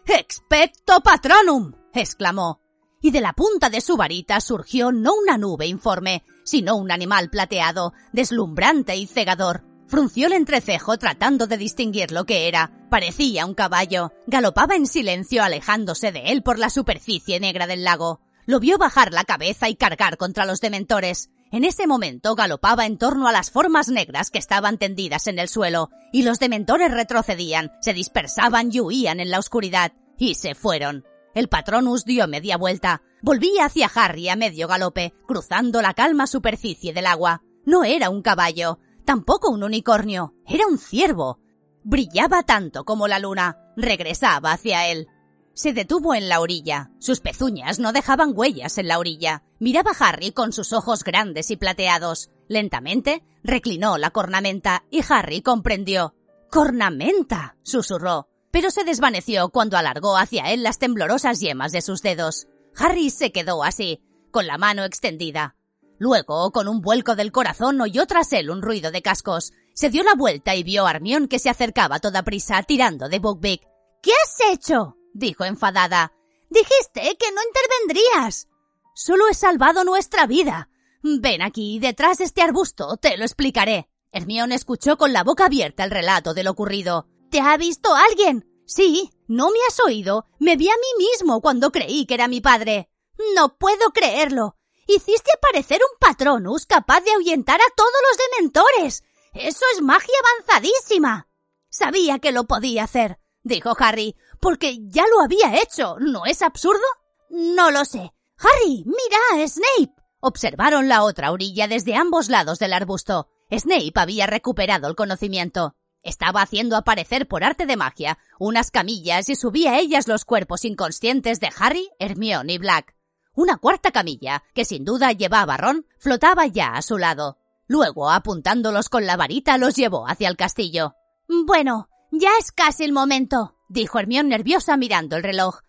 [0.06, 1.74] ¡Expecto patronum!
[1.92, 2.61] exclamó.
[3.02, 7.28] Y de la punta de su varita surgió no una nube informe, sino un animal
[7.30, 9.64] plateado, deslumbrante y cegador.
[9.88, 12.70] Frunció el entrecejo tratando de distinguir lo que era.
[12.88, 14.12] Parecía un caballo.
[14.26, 18.20] Galopaba en silencio alejándose de él por la superficie negra del lago.
[18.46, 21.28] Lo vio bajar la cabeza y cargar contra los dementores.
[21.50, 25.48] En ese momento galopaba en torno a las formas negras que estaban tendidas en el
[25.48, 31.04] suelo, y los dementores retrocedían, se dispersaban y huían en la oscuridad, y se fueron.
[31.34, 36.92] El patronus dio media vuelta, volvía hacia Harry a medio galope, cruzando la calma superficie
[36.92, 37.42] del agua.
[37.64, 41.40] No era un caballo, tampoco un unicornio, era un ciervo.
[41.84, 45.08] Brillaba tanto como la luna, regresaba hacia él.
[45.54, 46.90] Se detuvo en la orilla.
[46.98, 49.42] Sus pezuñas no dejaban huellas en la orilla.
[49.58, 52.30] Miraba a Harry con sus ojos grandes y plateados.
[52.48, 56.14] Lentamente reclinó la cornamenta y Harry comprendió.
[56.50, 57.56] ¡Cornamenta!
[57.62, 58.28] susurró.
[58.52, 62.46] Pero se desvaneció cuando alargó hacia él las temblorosas yemas de sus dedos.
[62.76, 64.00] Harry se quedó así,
[64.30, 65.56] con la mano extendida.
[65.98, 69.52] Luego, con un vuelco del corazón, oyó tras él un ruido de cascos.
[69.74, 73.08] Se dio la vuelta y vio a Armión que se acercaba a toda prisa, tirando
[73.08, 73.62] de Buckbeak.
[74.02, 74.96] ¿Qué has hecho?
[75.14, 76.12] dijo enfadada.
[76.50, 78.48] Dijiste que no intervendrías.
[78.94, 80.68] Solo he salvado nuestra vida.
[81.02, 83.88] Ven aquí, detrás de este arbusto, te lo explicaré.
[84.10, 87.08] Hermión escuchó con la boca abierta el relato de lo ocurrido.
[87.32, 88.46] ¿Te ha visto alguien?
[88.66, 90.26] Sí, no me has oído.
[90.38, 92.90] Me vi a mí mismo cuando creí que era mi padre.
[93.34, 94.58] No puedo creerlo.
[94.86, 99.02] Hiciste aparecer un patronus capaz de ahuyentar a todos los dementores.
[99.32, 100.14] Eso es magia
[100.44, 101.30] avanzadísima.
[101.70, 105.96] Sabía que lo podía hacer, dijo Harry, porque ya lo había hecho.
[106.00, 106.84] ¿No es absurdo?
[107.30, 108.12] No lo sé.
[108.36, 109.94] Harry, mira, Snape.
[110.20, 113.30] Observaron la otra orilla desde ambos lados del arbusto.
[113.50, 115.76] Snape había recuperado el conocimiento.
[116.02, 120.64] Estaba haciendo aparecer por arte de magia unas camillas y subía a ellas los cuerpos
[120.64, 122.96] inconscientes de Harry, Hermione y Black.
[123.34, 127.38] Una cuarta camilla, que sin duda llevaba Ron, flotaba ya a su lado.
[127.66, 130.96] Luego, apuntándolos con la varita, los llevó hacia el castillo.
[131.28, 135.60] Bueno, ya es casi el momento, dijo Hermione nerviosa mirando el reloj.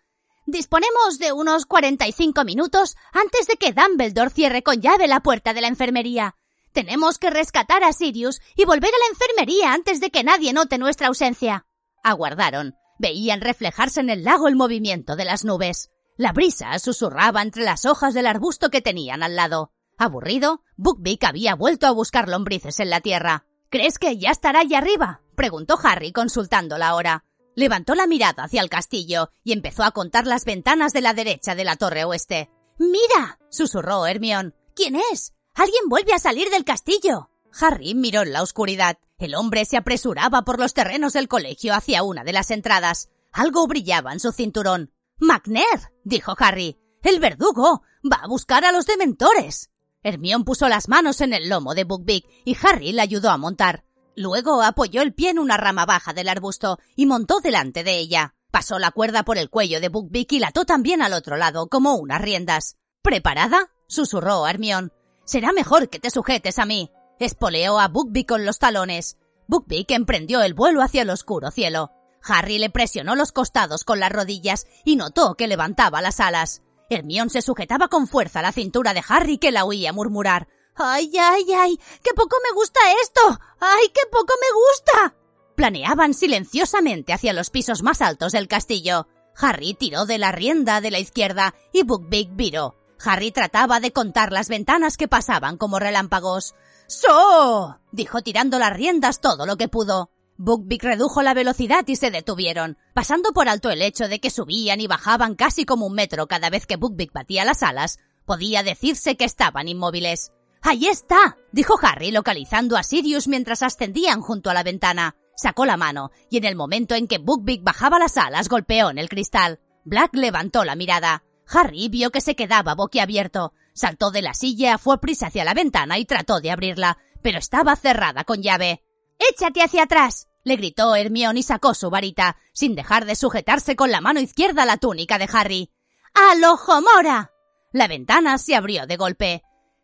[0.46, 5.62] Disponemos de unos 45 minutos antes de que Dumbledore cierre con llave la puerta de
[5.62, 6.36] la enfermería.
[6.74, 10.76] Tenemos que rescatar a Sirius y volver a la enfermería antes de que nadie note
[10.76, 11.68] nuestra ausencia.
[12.02, 12.74] Aguardaron.
[12.98, 15.90] Veían reflejarse en el lago el movimiento de las nubes.
[16.16, 19.70] La brisa susurraba entre las hojas del arbusto que tenían al lado.
[19.98, 23.46] Aburrido, Buckbeak había vuelto a buscar lombrices en la tierra.
[23.70, 25.22] ¿Crees que ya estará allá arriba?
[25.36, 27.24] preguntó Harry consultando la hora.
[27.54, 31.54] Levantó la mirada hacia el castillo y empezó a contar las ventanas de la derecha
[31.54, 32.50] de la torre oeste.
[32.78, 33.38] ¡Mira!
[33.48, 34.54] susurró Hermione.
[34.74, 35.33] ¿Quién es?
[35.54, 37.30] ¡Alguien vuelve a salir del castillo!
[37.60, 38.98] Harry miró en la oscuridad.
[39.18, 43.10] El hombre se apresuraba por los terrenos del colegio hacia una de las entradas.
[43.32, 44.92] Algo brillaba en su cinturón.
[45.18, 45.92] ¡McNair!
[46.02, 46.78] dijo Harry.
[47.02, 49.70] El verdugo va a buscar a los dementores.
[50.02, 53.84] Hermión puso las manos en el lomo de Buckbeak y Harry le ayudó a montar.
[54.16, 58.34] Luego apoyó el pie en una rama baja del arbusto y montó delante de ella.
[58.50, 61.68] Pasó la cuerda por el cuello de Buckbeak y la ató también al otro lado,
[61.68, 62.76] como unas riendas.
[63.02, 63.70] ¿Preparada?
[63.86, 64.92] susurró Hermión.
[65.24, 66.90] Será mejor que te sujetes a mí.
[67.18, 69.16] Espoleó a Buckbeak con los talones.
[69.46, 71.90] Buckbeak emprendió el vuelo hacia el oscuro cielo.
[72.22, 76.62] Harry le presionó los costados con las rodillas y notó que levantaba las alas.
[76.90, 80.48] Hermión se sujetaba con fuerza a la cintura de Harry que la oía murmurar.
[80.74, 81.78] ¡Ay, ay, ay!
[82.02, 83.20] ¡Qué poco me gusta esto!
[83.60, 85.16] ¡Ay, qué poco me gusta!
[85.54, 89.06] Planeaban silenciosamente hacia los pisos más altos del castillo.
[89.36, 92.76] Harry tiró de la rienda de la izquierda y Buckbeak viró.
[93.04, 96.54] Harry trataba de contar las ventanas que pasaban como relámpagos.
[96.86, 97.78] ¡So!
[97.92, 100.10] dijo tirando las riendas todo lo que pudo.
[100.36, 104.80] Buckbeak redujo la velocidad y se detuvieron, pasando por alto el hecho de que subían
[104.80, 107.98] y bajaban casi como un metro cada vez que Buckbeak batía las alas.
[108.24, 110.32] Podía decirse que estaban inmóviles.
[110.62, 111.36] ¡Ahí está!
[111.52, 115.14] dijo Harry, localizando a Sirius mientras ascendían junto a la ventana.
[115.36, 118.98] Sacó la mano, y en el momento en que Buckbeak bajaba las alas golpeó en
[118.98, 119.60] el cristal.
[119.84, 121.22] Black levantó la mirada.
[121.48, 123.52] Harry vio que se quedaba boquiabierto.
[123.72, 127.76] Saltó de la silla, fue prisa hacia la ventana y trató de abrirla, pero estaba
[127.76, 128.82] cerrada con llave.
[129.18, 130.28] ¡Échate hacia atrás!
[130.44, 134.66] le gritó Hermione y sacó su varita, sin dejar de sujetarse con la mano izquierda
[134.66, 135.70] la túnica de Harry.
[136.14, 136.40] ¡Al
[136.82, 137.32] mora!
[137.72, 139.42] La ventana se abrió de golpe.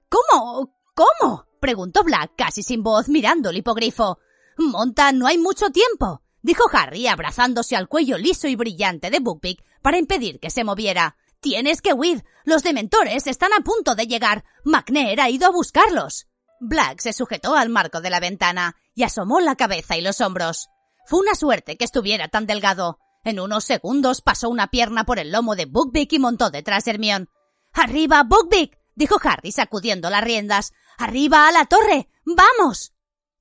[0.08, 0.76] ¿Cómo?
[0.94, 1.46] ¿Cómo?
[1.60, 4.18] preguntó Black casi sin voz mirando el hipogrifo.
[4.58, 9.64] Monta, no hay mucho tiempo, dijo Harry abrazándose al cuello liso y brillante de Buckbeak
[9.82, 11.16] para impedir que se moviera.
[11.40, 12.24] Tienes que huir.
[12.44, 14.44] Los dementores están a punto de llegar.
[14.64, 16.26] McNair ha ido a buscarlos.
[16.60, 20.68] Black se sujetó al marco de la ventana y asomó la cabeza y los hombros.
[21.06, 22.98] Fue una suerte que estuviera tan delgado.
[23.24, 26.92] En unos segundos pasó una pierna por el lomo de Buckbeak y montó detrás de
[26.92, 27.26] Hermione.
[27.72, 28.78] ¡Arriba, Buckbeak!
[28.94, 30.72] dijo Harry sacudiendo las riendas.
[30.98, 32.10] ¡Arriba a la torre!
[32.24, 32.92] ¡Vamos!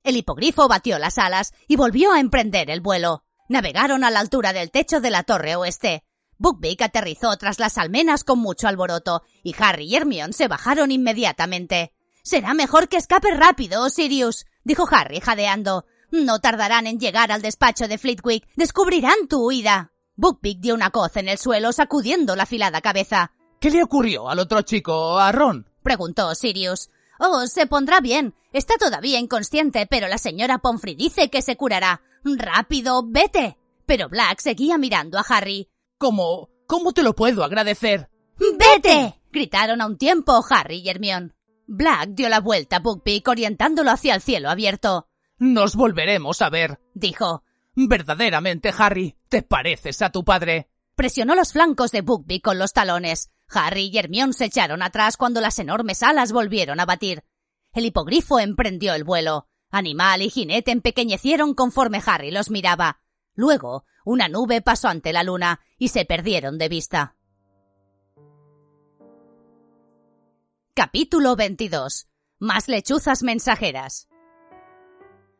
[0.02, 3.24] El hipogrifo batió las alas y volvió a emprender el vuelo.
[3.50, 6.04] Navegaron a la altura del techo de la torre oeste.
[6.40, 11.92] Buckbeak aterrizó tras las almenas con mucho alboroto, y Harry y Hermione se bajaron inmediatamente.
[12.22, 15.84] Será mejor que escape rápido, Sirius, dijo Harry jadeando.
[16.10, 18.48] No tardarán en llegar al despacho de Flitwick.
[18.56, 19.92] Descubrirán tu huida.
[20.16, 23.32] Buckbeak dio una coz en el suelo sacudiendo la afilada cabeza.
[23.60, 25.66] ¿Qué le ocurrió al otro chico, a Ron?
[25.82, 26.88] preguntó Sirius.
[27.18, 28.34] Oh, se pondrá bien.
[28.54, 32.00] Está todavía inconsciente, pero la señora Pomfrey dice que se curará.
[32.24, 33.58] Rápido, vete.
[33.84, 35.69] Pero Black seguía mirando a Harry.
[36.00, 36.48] ¿Cómo?
[36.66, 38.08] ¿Cómo te lo puedo agradecer?
[38.38, 39.20] ¡Vete!
[39.30, 41.34] gritaron a un tiempo Harry y Hermione.
[41.66, 45.10] Black dio la vuelta a Buckbeak orientándolo hacia el cielo abierto.
[45.36, 47.44] Nos volveremos a ver, dijo.
[47.74, 50.70] Verdaderamente, Harry, te pareces a tu padre.
[50.96, 53.30] Presionó los flancos de Buckbeak con los talones.
[53.50, 57.24] Harry y Hermione se echaron atrás cuando las enormes alas volvieron a batir.
[57.74, 59.48] El hipogrifo emprendió el vuelo.
[59.70, 63.02] Animal y jinete empequeñecieron conforme Harry los miraba.
[63.34, 67.16] Luego, una nube pasó ante la luna y se perdieron de vista.
[70.74, 72.08] Capítulo 22.
[72.38, 74.08] Más lechuzas mensajeras.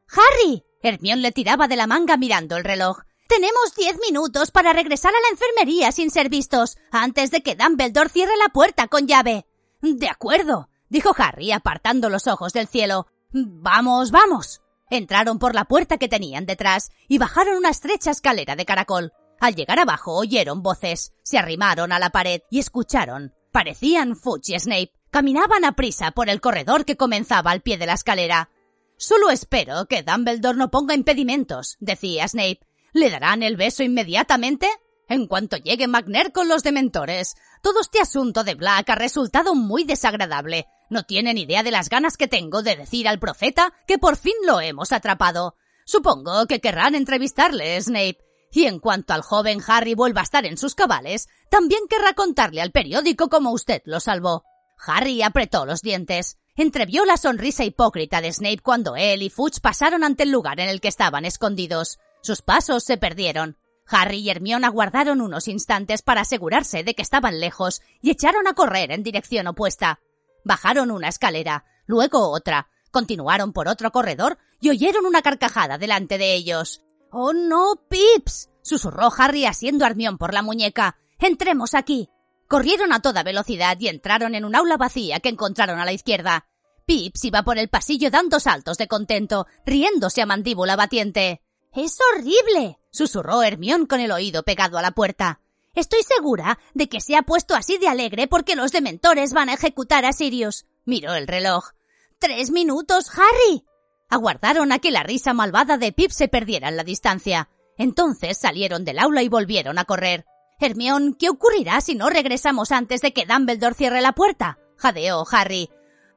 [0.09, 0.65] ¡Harry!
[0.83, 3.03] Hermione le tiraba de la manga mirando el reloj.
[3.29, 8.09] Tenemos diez minutos para regresar a la enfermería sin ser vistos, antes de que Dumbledore
[8.09, 9.47] cierre la puerta con llave.
[9.81, 13.07] De acuerdo, dijo Harry apartando los ojos del cielo.
[13.33, 14.61] Vamos, vamos.
[14.91, 19.13] Entraron por la puerta que tenían detrás y bajaron una estrecha escalera de caracol.
[19.39, 23.33] Al llegar abajo oyeron voces, se arrimaron a la pared y escucharon.
[23.53, 24.93] Parecían Fudge y Snape.
[25.11, 28.51] Caminaban a prisa por el corredor que comenzaba al pie de la escalera.
[28.97, 32.61] Solo espero que Dumbledore no ponga impedimentos, decía Snape.
[32.93, 34.69] ¿Le darán el beso inmediatamente?
[35.11, 37.35] En cuanto llegue McNair con los dementores.
[37.63, 40.69] Todo este asunto de Black ha resultado muy desagradable.
[40.89, 44.35] No tienen idea de las ganas que tengo de decir al profeta que por fin
[44.47, 45.57] lo hemos atrapado.
[45.85, 48.19] Supongo que querrán entrevistarle, Snape.
[48.53, 52.61] Y en cuanto al joven Harry vuelva a estar en sus cabales, también querrá contarle
[52.61, 54.45] al periódico cómo usted lo salvó.
[54.87, 56.39] Harry apretó los dientes.
[56.55, 60.69] Entrevió la sonrisa hipócrita de Snape cuando él y Fudge pasaron ante el lugar en
[60.69, 61.99] el que estaban escondidos.
[62.23, 63.57] Sus pasos se perdieron.
[63.91, 68.55] Harry y Hermione aguardaron unos instantes para asegurarse de que estaban lejos y echaron a
[68.55, 70.01] correr en dirección opuesta.
[70.45, 76.35] Bajaron una escalera, luego otra, continuaron por otro corredor y oyeron una carcajada delante de
[76.35, 76.83] ellos.
[77.11, 78.51] ¡Oh no, Pips!
[78.63, 80.97] susurró Harry asiendo a Hermione por la muñeca.
[81.19, 82.09] Entremos aquí.
[82.49, 86.47] Corrieron a toda velocidad y entraron en un aula vacía que encontraron a la izquierda.
[86.85, 91.43] Pips iba por el pasillo dando saltos de contento, riéndose a mandíbula batiente.
[91.73, 92.80] ¡Es horrible!
[92.91, 95.41] Susurró Hermión con el oído pegado a la puerta.
[95.75, 99.55] Estoy segura de que se ha puesto así de alegre porque los dementores van a
[99.55, 100.67] ejecutar a Sirius.
[100.85, 101.71] Miró el reloj.
[102.19, 103.65] ¡Tres minutos, Harry!
[104.09, 107.49] Aguardaron a que la risa malvada de Pip se perdiera en la distancia.
[107.79, 110.27] Entonces salieron del aula y volvieron a correr.
[110.59, 114.59] Hermión, ¿qué ocurrirá si no regresamos antes de que Dumbledore cierre la puerta?
[114.77, 115.71] jadeó Harry.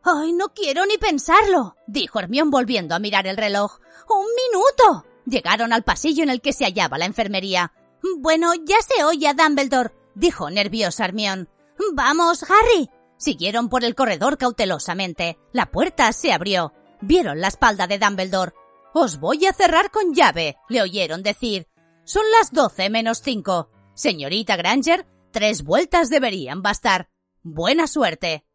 [0.04, 3.80] Ay, no quiero ni pensarlo, dijo Hermión volviendo a mirar el reloj.
[4.10, 5.06] ¡Un minuto!
[5.26, 7.74] Llegaron al pasillo en el que se hallaba la enfermería.
[8.18, 11.50] Bueno, ya se oye a Dumbledore, dijo nerviosa Hermión.
[11.94, 12.90] Vamos, Harry.
[13.18, 15.38] Siguieron por el corredor cautelosamente.
[15.54, 16.74] La puerta se abrió.
[17.02, 18.54] Vieron la espalda de Dumbledore.
[18.94, 21.68] Os voy a cerrar con llave, le oyeron decir.
[22.04, 23.70] Son las doce menos cinco.
[23.96, 27.10] Señorita Granger, tres vueltas deberían bastar.
[27.42, 28.46] Buena suerte.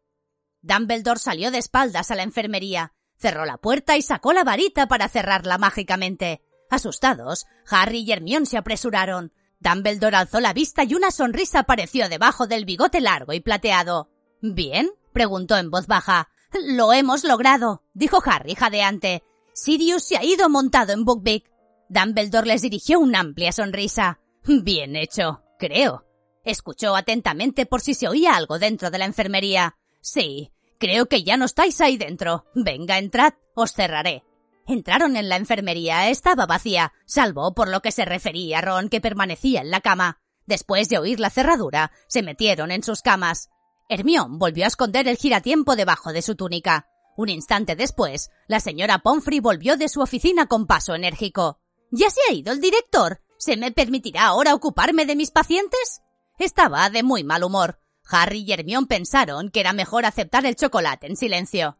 [0.61, 5.07] Dumbledore salió de espaldas a la enfermería, cerró la puerta y sacó la varita para
[5.07, 6.41] cerrarla mágicamente.
[6.69, 9.33] Asustados, Harry y Hermione se apresuraron.
[9.59, 14.09] Dumbledore alzó la vista y una sonrisa apareció debajo del bigote largo y plateado.
[14.41, 14.89] ¿Bien?
[15.11, 16.29] preguntó en voz baja.
[16.65, 19.23] Lo hemos logrado, dijo Harry jadeante.
[19.53, 21.43] Sirius se ha ido montado en Buckbeak.
[21.89, 24.19] Dumbledore les dirigió una amplia sonrisa.
[24.45, 26.05] Bien hecho, creo.
[26.45, 29.77] Escuchó atentamente por si se oía algo dentro de la enfermería.
[29.99, 32.45] Sí, creo que ya no estáis ahí dentro.
[32.55, 34.23] Venga, entrad, os cerraré.
[34.69, 39.01] Entraron en la enfermería, estaba vacía, salvo por lo que se refería a Ron que
[39.01, 40.19] permanecía en la cama.
[40.45, 43.49] Después de oír la cerradura, se metieron en sus camas.
[43.89, 46.85] Hermión volvió a esconder el giratiempo debajo de su túnica.
[47.17, 51.59] Un instante después, la señora Pomfrey volvió de su oficina con paso enérgico.
[51.89, 53.23] ¿Ya se ha ido el director?
[53.39, 56.01] ¿Se me permitirá ahora ocuparme de mis pacientes?
[56.37, 57.79] Estaba de muy mal humor.
[58.07, 61.79] Harry y Hermione pensaron que era mejor aceptar el chocolate en silencio.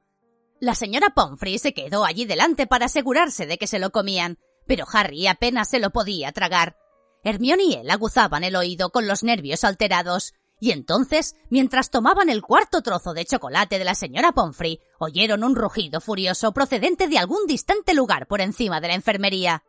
[0.62, 4.86] La señora Pomfrey se quedó allí delante para asegurarse de que se lo comían, pero
[4.92, 6.76] Harry apenas se lo podía tragar.
[7.24, 12.42] Hermione y él aguzaban el oído con los nervios alterados, y entonces, mientras tomaban el
[12.42, 17.48] cuarto trozo de chocolate de la señora Pomfrey, oyeron un rugido furioso procedente de algún
[17.48, 19.64] distante lugar por encima de la enfermería.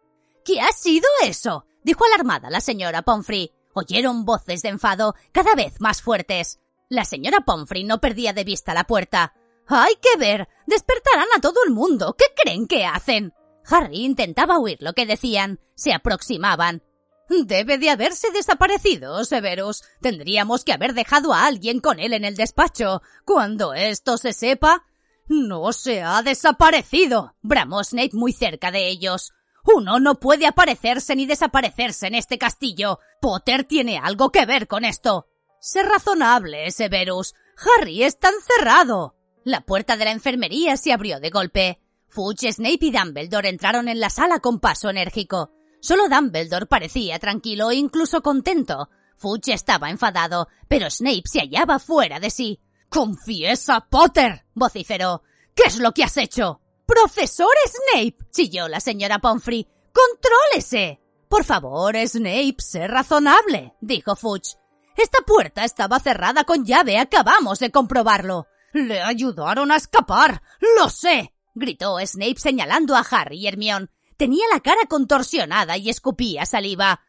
[0.45, 1.67] ¿Qué ha sido eso?
[1.85, 3.53] dijo alarmada la señora Pomfrey.
[3.73, 6.59] Oyeron voces de enfado cada vez más fuertes.
[6.89, 9.35] La señora Pomfrey no perdía de vista la puerta.
[9.71, 10.49] ¡Hay que ver!
[10.67, 12.17] Despertarán a todo el mundo.
[12.19, 13.33] ¿Qué creen que hacen?
[13.65, 15.61] Harry intentaba oír lo que decían.
[15.77, 16.83] Se aproximaban.
[17.29, 19.85] Debe de haberse desaparecido, Severus.
[20.01, 23.01] Tendríamos que haber dejado a alguien con él en el despacho.
[23.25, 24.85] Cuando esto se sepa.
[25.29, 27.37] No se ha desaparecido.
[27.41, 29.33] bramó Snape muy cerca de ellos.
[29.65, 32.99] Uno no puede aparecerse ni desaparecerse en este castillo.
[33.21, 35.29] Potter tiene algo que ver con esto.
[35.61, 37.35] Sé razonable, Severus.
[37.79, 39.20] Harry está encerrado.
[39.45, 41.81] La puerta de la enfermería se abrió de golpe.
[42.09, 45.53] Fudge, Snape y Dumbledore entraron en la sala con paso enérgico.
[45.81, 48.91] Solo Dumbledore parecía tranquilo e incluso contento.
[49.17, 52.61] Fudge estaba enfadado, pero Snape se hallaba fuera de sí.
[52.89, 54.45] ¡Confiesa, Potter!
[54.55, 55.23] vociferó.
[55.55, 56.61] ¿Qué es lo que has hecho?
[56.85, 58.17] ¡Profesor Snape!
[58.31, 59.67] chilló la señora Pomfrey.
[59.93, 61.01] ¡Contrólese!
[61.29, 64.57] Por favor, Snape, sé razonable, dijo Fudge.
[64.97, 68.49] Esta puerta estaba cerrada con llave, acabamos de comprobarlo.
[68.73, 70.43] Le ayudaron a escapar.
[70.79, 71.35] Lo sé.
[71.55, 73.89] gritó Snape señalando a Harry y Hermione.
[74.17, 77.01] Tenía la cara contorsionada y escupía saliva.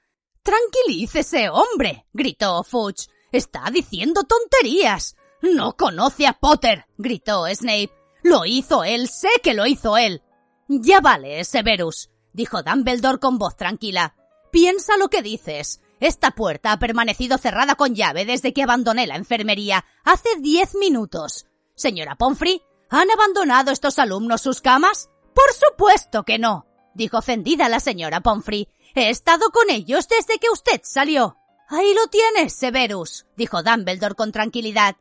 [0.44, 2.08] Tranquilícese, hombre.
[2.14, 3.10] gritó Fudge.
[3.32, 5.16] Está diciendo tonterías.
[5.42, 6.86] No conoce a Potter.
[6.98, 7.92] gritó Snape.
[8.24, 10.22] Lo hizo él, sé que lo hizo él.
[10.68, 14.16] Ya vale, Severus, dijo Dumbledore con voz tranquila.
[14.52, 15.82] Piensa lo que dices.
[16.00, 21.46] Esta puerta ha permanecido cerrada con llave desde que abandoné la enfermería hace diez minutos.
[21.82, 22.62] Señora Pomfrey,
[22.92, 25.10] ¿han abandonado estos alumnos sus camas?
[25.34, 28.68] Por supuesto que no, dijo ofendida la señora Pomfrey.
[28.94, 31.38] He estado con ellos desde que usted salió.
[31.70, 34.98] Ahí lo tienes, Severus, dijo Dumbledore con tranquilidad.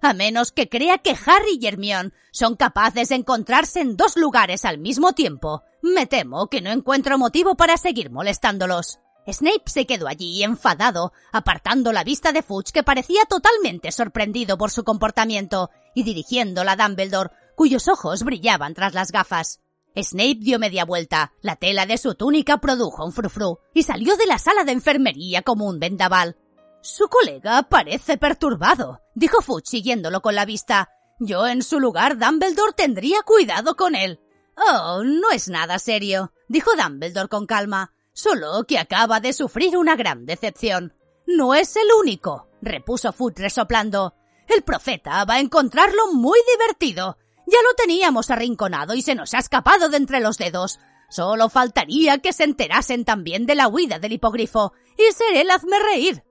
[0.00, 4.64] A menos que crea que Harry y Hermione son capaces de encontrarse en dos lugares
[4.64, 9.00] al mismo tiempo, me temo que no encuentro motivo para seguir molestándolos.
[9.30, 14.70] Snape se quedó allí enfadado, apartando la vista de Fudge que parecía totalmente sorprendido por
[14.70, 19.60] su comportamiento y dirigiéndola a Dumbledore, cuyos ojos brillaban tras las gafas.
[19.94, 24.26] Snape dio media vuelta, la tela de su túnica produjo un frufru y salió de
[24.26, 26.36] la sala de enfermería como un vendaval.
[26.80, 30.90] Su colega parece perturbado, dijo Fudge siguiéndolo con la vista.
[31.20, 34.18] Yo en su lugar, Dumbledore tendría cuidado con él.
[34.56, 39.96] Oh, no es nada serio, dijo Dumbledore con calma solo que acaba de sufrir una
[39.96, 40.94] gran decepción.
[41.26, 44.14] No es el único, repuso Foot resoplando.
[44.48, 47.18] El profeta va a encontrarlo muy divertido.
[47.46, 50.78] Ya lo teníamos arrinconado y se nos ha escapado de entre los dedos.
[51.08, 55.78] Solo faltaría que se enterasen también de la huida del hipogrifo, y seré el hazme
[55.78, 56.24] reír.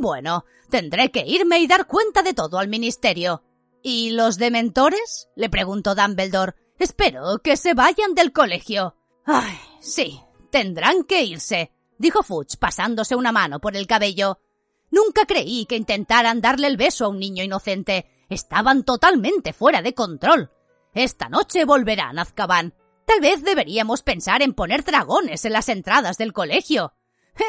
[0.00, 3.42] Bueno, tendré que irme y dar cuenta de todo al ministerio.
[3.82, 5.28] ¿Y los dementores?
[5.36, 6.54] le preguntó Dumbledore.
[6.78, 8.96] Espero que se vayan del colegio.
[9.24, 14.40] Ay, sí, Tendrán que irse, dijo Fudge pasándose una mano por el cabello.
[14.90, 18.06] Nunca creí que intentaran darle el beso a un niño inocente.
[18.28, 20.50] Estaban totalmente fuera de control.
[20.94, 22.74] Esta noche volverán a Azkaban.
[23.04, 26.92] Tal vez deberíamos pensar en poner dragones en las entradas del colegio.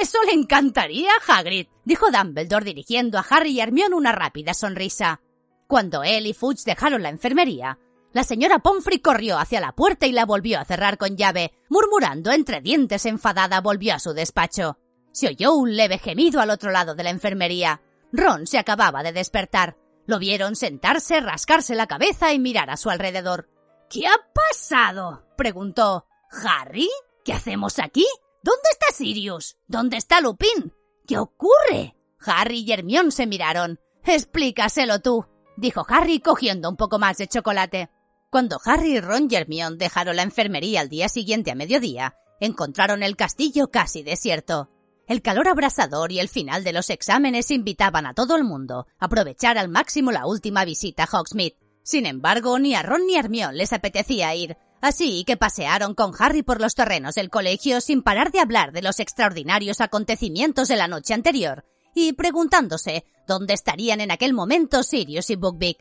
[0.01, 5.21] Eso le encantaría a Hagrid, dijo Dumbledore dirigiendo a Harry y Hermione una rápida sonrisa.
[5.67, 7.79] Cuando él y Fudge dejaron la enfermería,
[8.11, 11.53] la señora Pomfrey corrió hacia la puerta y la volvió a cerrar con llave.
[11.69, 14.77] Murmurando entre dientes enfadada, volvió a su despacho.
[15.12, 17.82] Se oyó un leve gemido al otro lado de la enfermería.
[18.12, 19.78] Ron se acababa de despertar.
[20.05, 23.49] Lo vieron sentarse, rascarse la cabeza y mirar a su alrededor.
[23.89, 25.26] ¿Qué ha pasado?
[25.38, 26.05] preguntó.
[26.32, 26.89] ¿Harry?
[27.24, 28.05] ¿Qué hacemos aquí?
[28.43, 29.57] ¿Dónde está Sirius?
[29.68, 30.74] ¿Dónde está Lupin?
[31.05, 31.95] ¿Qué ocurre?
[32.26, 33.80] Harry y Hermione se miraron.
[34.05, 35.26] Explícaselo tú,
[35.57, 37.89] dijo Harry cogiendo un poco más de chocolate.
[38.30, 43.16] Cuando Harry, Ron y Hermione dejaron la enfermería al día siguiente a mediodía, encontraron el
[43.16, 44.70] castillo casi desierto.
[45.10, 49.05] El calor abrasador y el final de los exámenes invitaban a todo el mundo a
[49.05, 51.57] aprovechar al máximo la última visita a Hogsmeade.
[51.82, 56.14] Sin embargo, ni a Ron ni a Hermione les apetecía ir, así que pasearon con
[56.20, 60.76] Harry por los terrenos del colegio sin parar de hablar de los extraordinarios acontecimientos de
[60.76, 65.78] la noche anterior y preguntándose dónde estarían en aquel momento Sirius y Buckbeak.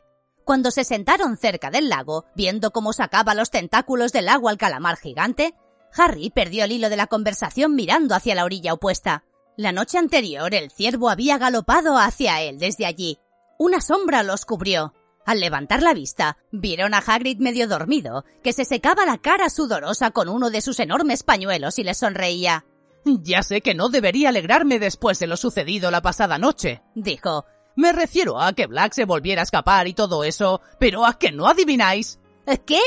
[0.46, 4.96] Cuando se sentaron cerca del lago, viendo cómo sacaba los tentáculos del agua al calamar
[4.96, 5.54] gigante,
[5.96, 9.24] Harry perdió el hilo de la conversación mirando hacia la orilla opuesta.
[9.56, 13.18] La noche anterior el ciervo había galopado hacia él desde allí.
[13.58, 14.94] Una sombra los cubrió.
[15.26, 20.10] Al levantar la vista, vieron a Hagrid medio dormido, que se secaba la cara sudorosa
[20.10, 22.64] con uno de sus enormes pañuelos y les sonreía.
[23.04, 27.44] Ya sé que no debería alegrarme después de lo sucedido la pasada noche, dijo,
[27.78, 31.30] me refiero a que Black se volviera a escapar y todo eso, pero ¿a que
[31.30, 32.18] no adivináis?
[32.66, 32.80] ¿Qué?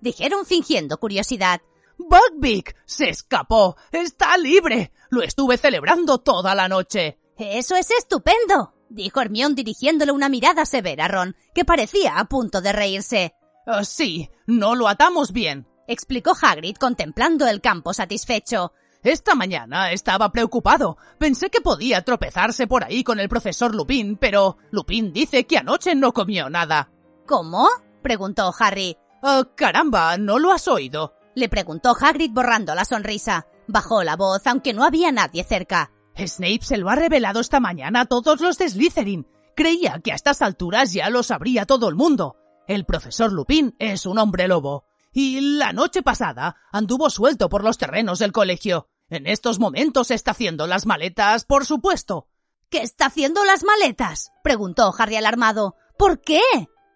[0.00, 1.62] dijeron fingiendo curiosidad.
[1.98, 3.76] Buckbeak se escapó.
[3.92, 4.92] Está libre.
[5.10, 7.18] Lo estuve celebrando toda la noche.
[7.36, 12.60] Eso es estupendo, dijo Hermión dirigiéndole una mirada severa a Ron, que parecía a punto
[12.60, 13.34] de reírse.
[13.66, 18.72] Ah, sí, no lo atamos bien, explicó Hagrid contemplando el campo satisfecho.
[19.02, 20.96] Esta mañana estaba preocupado.
[21.18, 25.94] Pensé que podía tropezarse por ahí con el profesor Lupin, pero Lupin dice que anoche
[25.94, 26.90] no comió nada.
[27.26, 27.68] ¿Cómo?
[28.02, 28.96] preguntó Harry.
[29.22, 31.14] Oh, caramba, ¿no lo has oído?
[31.34, 33.46] Le preguntó Hagrid borrando la sonrisa.
[33.66, 35.92] Bajó la voz, aunque no había nadie cerca.
[36.16, 39.26] Snape se lo ha revelado esta mañana a todos los de Slytherin.
[39.56, 42.36] Creía que a estas alturas ya lo sabría todo el mundo.
[42.66, 44.84] El profesor Lupin es un hombre lobo.
[45.12, 48.88] Y la noche pasada anduvo suelto por los terrenos del colegio.
[49.08, 52.28] En estos momentos está haciendo las maletas, por supuesto.
[52.70, 54.32] ¿Qué está haciendo las maletas?
[54.42, 55.76] preguntó Harry alarmado.
[55.98, 56.40] ¿Por qué?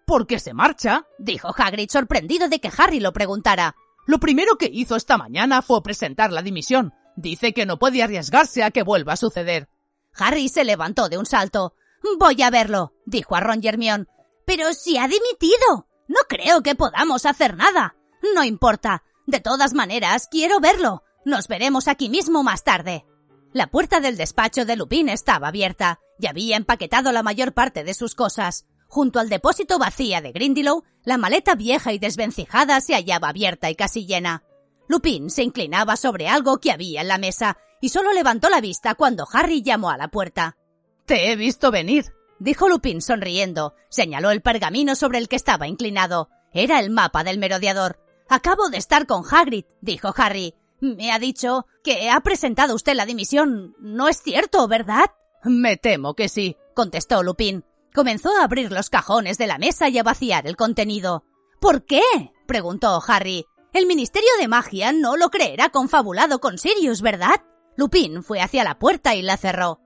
[0.05, 3.75] Porque se marcha, dijo Hagrid sorprendido de que Harry lo preguntara.
[4.09, 6.95] Lo primero que hizo esta mañana fue presentar la dimisión.
[7.15, 9.69] Dice que no puede arriesgarse a que vuelva a suceder.
[10.15, 11.75] Harry se levantó de un salto.
[12.17, 14.07] Voy a verlo, dijo a Ron Hermione.
[14.47, 15.87] Pero si ha dimitido.
[16.07, 17.97] No creo que podamos hacer nada.
[18.33, 19.03] No importa.
[19.27, 21.03] De todas maneras, quiero verlo.
[21.23, 23.05] Nos veremos aquí mismo más tarde.
[23.53, 27.93] La puerta del despacho de Lupin estaba abierta y había empaquetado la mayor parte de
[27.93, 28.65] sus cosas.
[28.89, 33.75] Junto al depósito vacía de Grindylow, la maleta vieja y desvencijada se hallaba abierta y
[33.75, 34.43] casi llena.
[34.87, 38.95] Lupin se inclinaba sobre algo que había en la mesa y solo levantó la vista
[38.95, 40.57] cuando Harry llamó a la puerta.
[41.05, 43.75] Te he visto venir, dijo Lupin sonriendo.
[43.89, 46.29] Señaló el pergamino sobre el que estaba inclinado.
[46.51, 47.99] Era el mapa del merodeador.
[48.27, 50.55] Acabo de estar con Hagrid, dijo Harry.
[50.81, 53.75] Me ha dicho que ha presentado usted la dimisión.
[53.79, 55.11] No es cierto, ¿verdad?
[55.43, 57.63] Me temo que sí, contestó Lupin.
[57.99, 61.25] Comenzó a abrir los cajones de la mesa y a vaciar el contenido.
[61.59, 62.01] ¿Por qué?
[62.47, 63.45] preguntó Harry.
[63.73, 67.43] El Ministerio de Magia no lo creerá confabulado con Sirius, ¿verdad?
[67.75, 69.81] Lupin fue hacia la puerta y la cerró.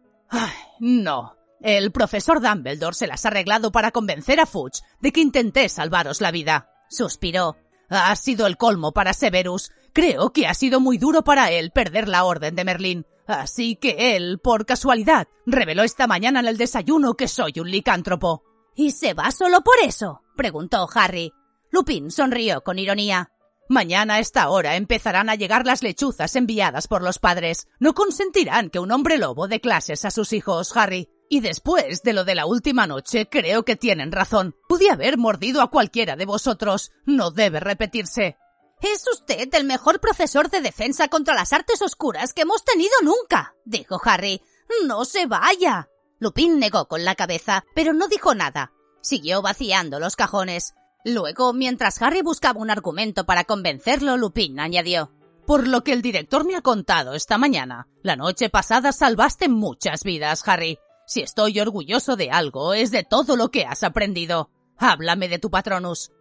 [0.80, 1.38] No.
[1.60, 6.22] El profesor Dumbledore se las ha arreglado para convencer a Fudge de que intenté salvaros
[6.22, 6.70] la vida.
[6.92, 7.58] Suspiró.
[7.90, 9.72] Ha sido el colmo para Severus.
[9.92, 13.08] Creo que ha sido muy duro para él perder la orden de Merlín.
[13.28, 18.44] Así que él, por casualidad, reveló esta mañana en el desayuno que soy un licántropo.
[18.76, 20.22] ¿Y se va solo por eso?
[20.36, 21.32] preguntó Harry.
[21.72, 23.32] Lupin sonrió con ironía.
[23.70, 27.68] Mañana a esta hora empezarán a llegar las lechuzas enviadas por los padres.
[27.80, 31.10] No consentirán que un hombre lobo dé clases a sus hijos, Harry.
[31.30, 34.56] Y después de lo de la última noche, creo que tienen razón.
[34.68, 36.92] Pude haber mordido a cualquiera de vosotros.
[37.06, 38.38] No debe repetirse.
[38.84, 43.56] Es usted el mejor profesor de defensa contra las artes oscuras que hemos tenido nunca,
[43.64, 44.42] dijo Harry.
[44.86, 45.88] No se vaya.
[46.20, 48.74] Lupin negó con la cabeza, pero no dijo nada.
[49.02, 50.74] Siguió vaciando los cajones.
[51.06, 55.14] Luego, mientras Harry buscaba un argumento para convencerlo, Lupin añadió.
[55.48, 60.04] Por lo que el director me ha contado esta mañana, la noche pasada salvaste muchas
[60.04, 60.78] vidas, Harry.
[61.08, 64.50] Si estoy orgulloso de algo, es de todo lo que has aprendido.
[64.78, 66.12] Háblame de tu patronus.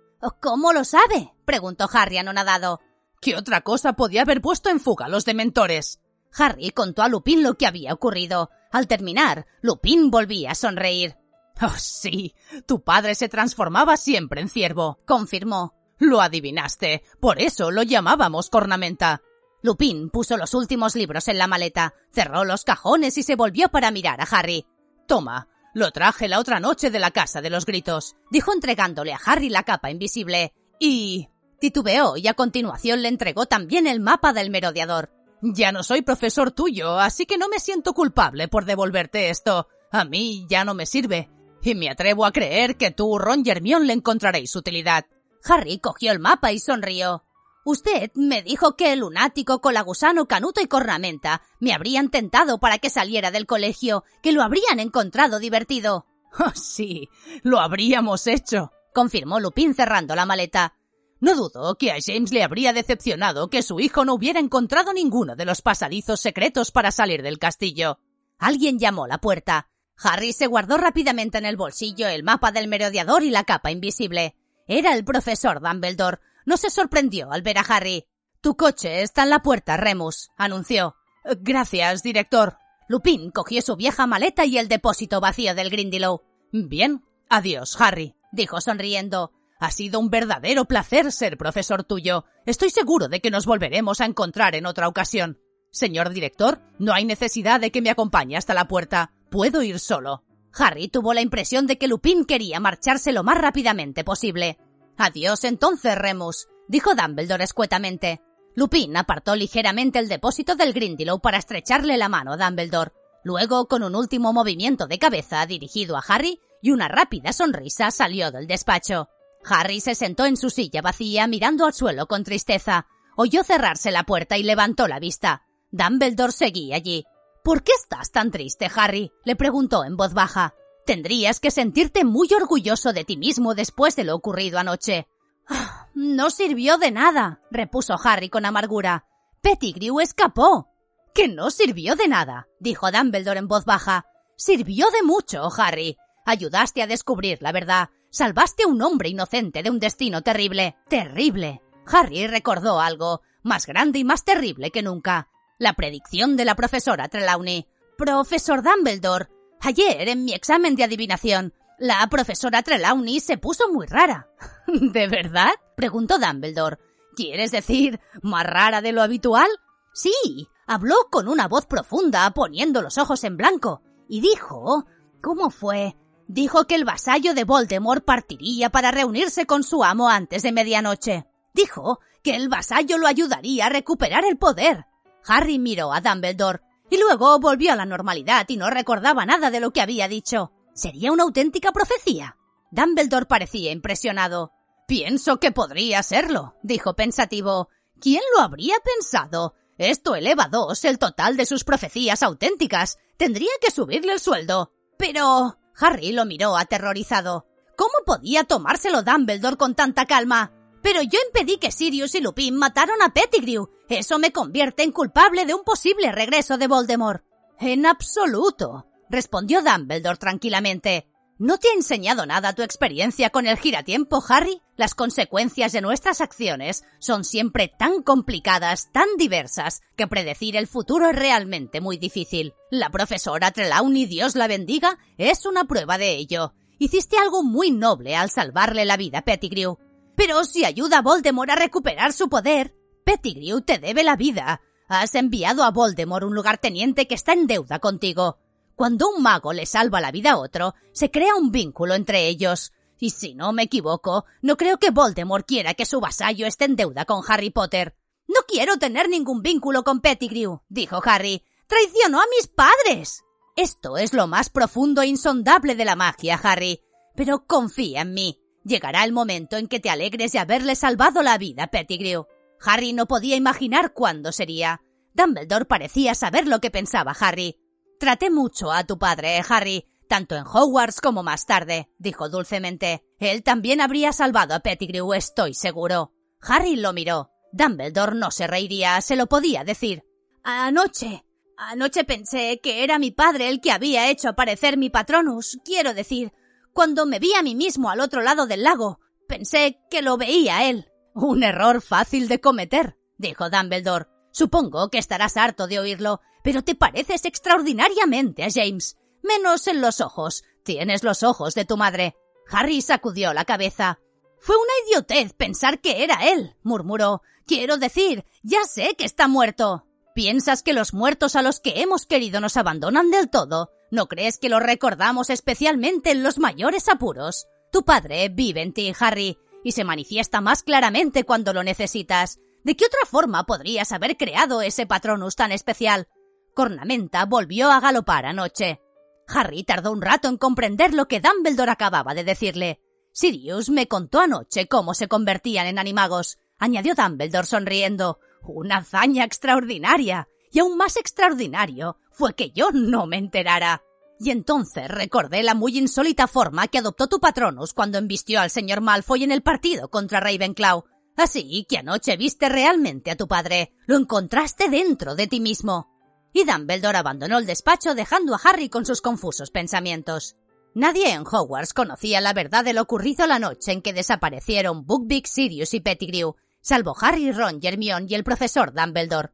[0.41, 1.35] ¿Cómo lo sabe?
[1.45, 2.81] preguntó Harry anonadado.
[3.21, 6.01] ¿Qué otra cosa podía haber puesto en fuga a los dementores?
[6.37, 8.51] Harry contó a Lupin lo que había ocurrido.
[8.71, 11.17] Al terminar, Lupin volvía a sonreír.
[11.61, 12.35] Oh, sí.
[12.67, 15.75] Tu padre se transformaba siempre en ciervo, confirmó.
[15.99, 17.05] Lo adivinaste.
[17.21, 19.23] Por eso lo llamábamos cornamenta.
[19.63, 23.93] Lupin puso los últimos libros en la maleta, cerró los cajones y se volvió para
[23.93, 24.67] mirar a Harry.
[25.07, 29.21] Toma, lo traje la otra noche de la casa de los gritos, dijo entregándole a
[29.25, 30.53] Harry la capa invisible.
[30.79, 31.29] Y...
[31.61, 35.11] titubeó y a continuación le entregó también el mapa del merodeador.
[35.43, 39.69] Ya no soy profesor tuyo, así que no me siento culpable por devolverte esto.
[39.91, 41.31] A mí ya no me sirve.
[41.63, 45.07] Y me atrevo a creer que tú, Ron y le encontraréis utilidad.
[45.45, 47.25] Harry cogió el mapa y sonrió.
[47.65, 52.91] Usted me dijo que el lunático, colagusano, canuto y cornamenta me habrían tentado para que
[52.91, 56.07] saliera del colegio, que lo habrían encontrado divertido.
[56.39, 57.11] Oh, sí,
[57.43, 60.75] lo habríamos hecho, confirmó Lupin cerrando la maleta.
[61.21, 65.37] No dudo que a James le habría decepcionado que su hijo no hubiera encontrado ninguno
[65.37, 67.99] de los pasadizos secretos para salir del castillo.
[68.39, 69.69] Alguien llamó a la puerta.
[70.03, 74.35] Harry se guardó rápidamente en el bolsillo el mapa del merodeador y la capa invisible.
[74.67, 78.05] Era el profesor Dumbledore, no se sorprendió al ver a Harry.
[78.41, 80.97] Tu coche está en la puerta, Remus, anunció.
[81.41, 82.57] Gracias, director.
[82.89, 86.23] Lupin cogió su vieja maleta y el depósito vacío del Grindylow.
[86.53, 87.05] Bien.
[87.29, 89.33] Adiós, Harry, dijo sonriendo.
[89.59, 92.25] Ha sido un verdadero placer ser profesor tuyo.
[92.45, 95.39] Estoy seguro de que nos volveremos a encontrar en otra ocasión.
[95.71, 99.13] Señor director, no hay necesidad de que me acompañe hasta la puerta.
[99.31, 100.25] Puedo ir solo.
[100.53, 104.59] Harry tuvo la impresión de que Lupin quería marcharse lo más rápidamente posible.
[105.05, 108.21] Adiós entonces, Remus, dijo Dumbledore escuetamente.
[108.55, 112.93] Lupin apartó ligeramente el depósito del Grindylow para estrecharle la mano a Dumbledore.
[113.25, 118.31] Luego, con un último movimiento de cabeza dirigido a Harry y una rápida sonrisa, salió
[118.31, 119.09] del despacho.
[119.45, 122.87] Harry se sentó en su silla vacía mirando al suelo con tristeza.
[123.17, 125.43] Oyó cerrarse la puerta y levantó la vista.
[125.73, 127.05] Dumbledore seguía allí.
[127.43, 129.11] ¿Por qué estás tan triste, Harry?
[129.25, 130.55] le preguntó en voz baja.
[130.85, 135.07] Tendrías que sentirte muy orgulloso de ti mismo después de lo ocurrido anoche.
[135.49, 139.07] Ah, no sirvió de nada, repuso Harry con amargura.
[139.41, 140.69] Pettigrew escapó.
[141.15, 144.07] Que no sirvió de nada, dijo Dumbledore en voz baja.
[144.37, 145.97] Sirvió de mucho, Harry.
[146.25, 147.91] Ayudaste a descubrir la verdad.
[148.11, 150.77] Salvaste a un hombre inocente de un destino terrible.
[150.89, 151.61] Terrible.
[151.87, 155.29] Harry recordó algo, más grande y más terrible que nunca.
[155.59, 157.67] La predicción de la profesora Trelawney.
[157.99, 159.29] Profesor Dumbledore,
[159.65, 164.29] Ayer, en mi examen de adivinación, la profesora Trelawney se puso muy rara.
[164.67, 165.51] ¿De verdad?
[165.77, 166.79] preguntó Dumbledore.
[167.15, 169.49] ¿Quieres decir más rara de lo habitual?
[169.95, 174.85] Sí, habló con una voz profunda, poniendo los ojos en blanco, y dijo...
[175.21, 175.97] ¿Cómo fue?
[176.27, 181.27] Dijo que el vasallo de Voldemort partiría para reunirse con su amo antes de medianoche.
[181.55, 184.87] Dijo que el vasallo lo ayudaría a recuperar el poder.
[185.25, 186.63] Harry miró a Dumbledore
[186.93, 190.53] y luego volvió a la normalidad y no recordaba nada de lo que había dicho.
[190.75, 192.37] ¿Sería una auténtica profecía?
[192.71, 194.53] Dumbledore parecía impresionado.
[194.87, 197.71] Pienso que podría serlo, dijo pensativo.
[197.99, 199.55] ¿Quién lo habría pensado?
[199.79, 202.99] Esto eleva dos el total de sus profecías auténticas.
[203.17, 204.71] Tendría que subirle el sueldo.
[204.99, 205.57] Pero...
[205.81, 207.47] Harry lo miró aterrorizado.
[207.75, 210.53] ¿Cómo podía tomárselo Dumbledore con tanta calma?
[210.83, 213.71] Pero yo impedí que Sirius y Lupin mataron a Pettigrew.
[213.89, 217.25] Eso me convierte en culpable de un posible regreso de Voldemort.
[217.61, 221.07] En absoluto, respondió Dumbledore tranquilamente.
[221.39, 224.61] ¿No te ha enseñado nada tu experiencia con el giratiempo, Harry?
[224.77, 231.11] Las consecuencias de nuestras acciones son siempre tan complicadas, tan diversas, que predecir el futuro
[231.11, 232.55] es realmente muy difícil.
[232.71, 236.55] La profesora Trelawney, Dios la bendiga, es una prueba de ello.
[236.79, 239.79] Hiciste algo muy noble al salvarle la vida a Pettigrew.
[240.17, 244.61] Pero si ayuda a Voldemort a recuperar su poder, Pettigrew te debe la vida.
[244.89, 248.39] Has enviado a Voldemort un lugarteniente que está en deuda contigo.
[248.75, 252.73] Cuando un mago le salva la vida a otro, se crea un vínculo entre ellos.
[252.99, 256.77] Y si no me equivoco, no creo que Voldemort quiera que su vasallo esté en
[256.77, 257.97] deuda con Harry Potter.
[258.29, 261.45] No quiero tener ningún vínculo con Pettigrew, dijo Harry.
[261.67, 263.23] Traicionó a mis padres.
[263.57, 266.81] Esto es lo más profundo e insondable de la magia, Harry.
[267.15, 268.42] Pero confía en mí.
[268.65, 272.27] Llegará el momento en que te alegres de haberle salvado la vida, Pettigrew.
[272.65, 274.83] Harry no podía imaginar cuándo sería.
[275.15, 277.59] Dumbledore parecía saber lo que pensaba Harry.
[277.99, 283.05] Traté mucho a tu padre, Harry, tanto en Hogwarts como más tarde, dijo dulcemente.
[283.19, 286.13] Él también habría salvado a Pettigrew, estoy seguro.
[286.41, 287.31] Harry lo miró.
[287.53, 290.05] Dumbledore no se reiría, se lo podía decir.
[290.43, 291.25] Anoche.
[291.57, 296.33] Anoche pensé que era mi padre el que había hecho aparecer mi patronus, quiero decir,
[296.73, 300.69] cuando me vi a mí mismo al otro lado del lago, pensé que lo veía
[300.69, 300.91] él.
[301.15, 304.07] Un error fácil de cometer, dijo Dumbledore.
[304.31, 308.97] Supongo que estarás harto de oírlo, pero te pareces extraordinariamente a James.
[309.23, 310.43] Menos en los ojos.
[310.65, 312.17] Tienes los ojos de tu madre.
[312.51, 314.01] Harry sacudió la cabeza.
[314.41, 317.23] Fue una idiotez pensar que era él, murmuró.
[317.47, 319.87] Quiero decir, ya sé que está muerto.
[320.15, 323.71] ¿Piensas que los muertos a los que hemos querido nos abandonan del todo?
[323.93, 327.47] ¿No crees que los recordamos especialmente en los mayores apuros?
[327.71, 332.41] Tu padre vive en ti, Harry, y se manifiesta más claramente cuando lo necesitas.
[332.65, 336.09] ¿De qué otra forma podrías haber creado ese patronus tan especial?
[336.55, 338.81] Cornamenta volvió a galopar anoche.
[339.29, 342.81] Harry tardó un rato en comprender lo que Dumbledore acababa de decirle.
[343.13, 348.21] Sirius me contó anoche cómo se convertían en animagos, añadió Dumbledore sonriendo.
[348.41, 350.31] Una hazaña extraordinaria.
[350.53, 353.83] Y aún más extraordinario fue que yo no me enterara.
[354.21, 358.81] Y entonces recordé la muy insólita forma que adoptó tu patronus cuando embistió al señor
[358.81, 360.85] Malfoy en el partido contra Ravenclaw.
[361.17, 363.73] Así que anoche viste realmente a tu padre.
[363.87, 365.89] Lo encontraste dentro de ti mismo.
[366.33, 370.37] Y Dumbledore abandonó el despacho dejando a Harry con sus confusos pensamientos.
[370.75, 375.27] Nadie en Hogwarts conocía la verdad de lo ocurrido la noche en que desaparecieron Buckbeak,
[375.27, 379.33] Sirius y Pettigrew, salvo Harry, Ron, Hermione y el profesor Dumbledore.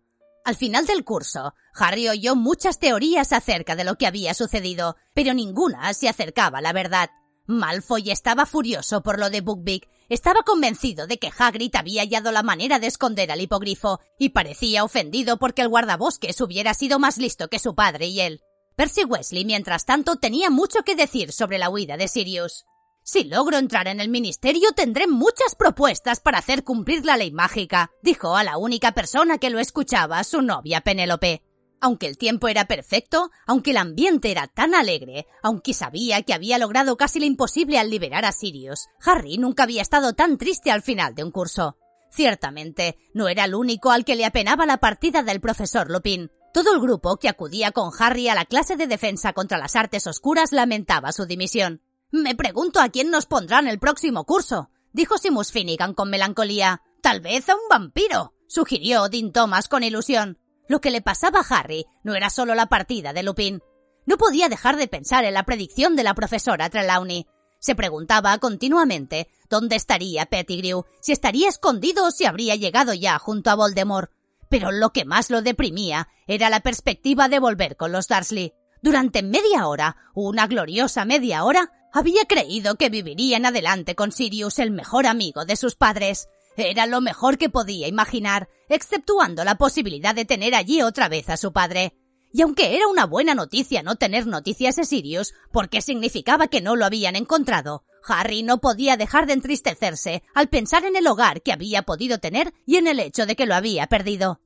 [0.49, 5.35] Al final del curso, Harry oyó muchas teorías acerca de lo que había sucedido, pero
[5.35, 7.11] ninguna se acercaba a la verdad.
[7.47, 9.91] Malfoy estaba furioso por lo de Buckbeak.
[10.09, 14.85] Estaba convencido de que Hagrid había hallado la manera de esconder al hipogrifo y parecía
[14.85, 18.41] ofendido porque el guardabosques hubiera sido más listo que su padre y él.
[18.75, 22.65] Percy Wesley, mientras tanto, tenía mucho que decir sobre la huida de Sirius.
[23.11, 27.91] Si logro entrar en el ministerio tendré muchas propuestas para hacer cumplir la ley mágica,
[28.03, 31.43] dijo a la única persona que lo escuchaba, su novia Penélope.
[31.81, 36.59] Aunque el tiempo era perfecto, aunque el ambiente era tan alegre, aunque sabía que había
[36.59, 40.83] logrado casi lo imposible al liberar a Sirius, Harry nunca había estado tan triste al
[40.83, 41.79] final de un curso.
[42.11, 46.31] Ciertamente, no era el único al que le apenaba la partida del profesor Lupin.
[46.53, 50.07] Todo el grupo que acudía con Harry a la clase de defensa contra las artes
[50.07, 51.81] oscuras lamentaba su dimisión.
[52.11, 56.83] Me pregunto a quién nos pondrán el próximo curso, dijo Simus Finnegan con melancolía.
[57.03, 60.39] Tal vez a un vampiro, sugirió Dean Thomas con ilusión.
[60.69, 63.63] Lo que le pasaba a Harry no era solo la partida de Lupin.
[64.07, 67.27] No podía dejar de pensar en la predicción de la profesora Trelawney.
[67.59, 73.51] Se preguntaba continuamente dónde estaría Pettigrew, si estaría escondido o si habría llegado ya junto
[73.51, 74.11] a Voldemort.
[74.49, 78.55] Pero lo que más lo deprimía era la perspectiva de volver con los Dursley.
[78.81, 84.59] Durante media hora, una gloriosa media hora, había creído que viviría en adelante con Sirius,
[84.59, 86.29] el mejor amigo de sus padres.
[86.57, 91.37] Era lo mejor que podía imaginar, exceptuando la posibilidad de tener allí otra vez a
[91.37, 91.95] su padre.
[92.33, 96.77] Y aunque era una buena noticia no tener noticias de Sirius, porque significaba que no
[96.77, 101.53] lo habían encontrado, Harry no podía dejar de entristecerse al pensar en el hogar que
[101.53, 104.41] había podido tener y en el hecho de que lo había perdido.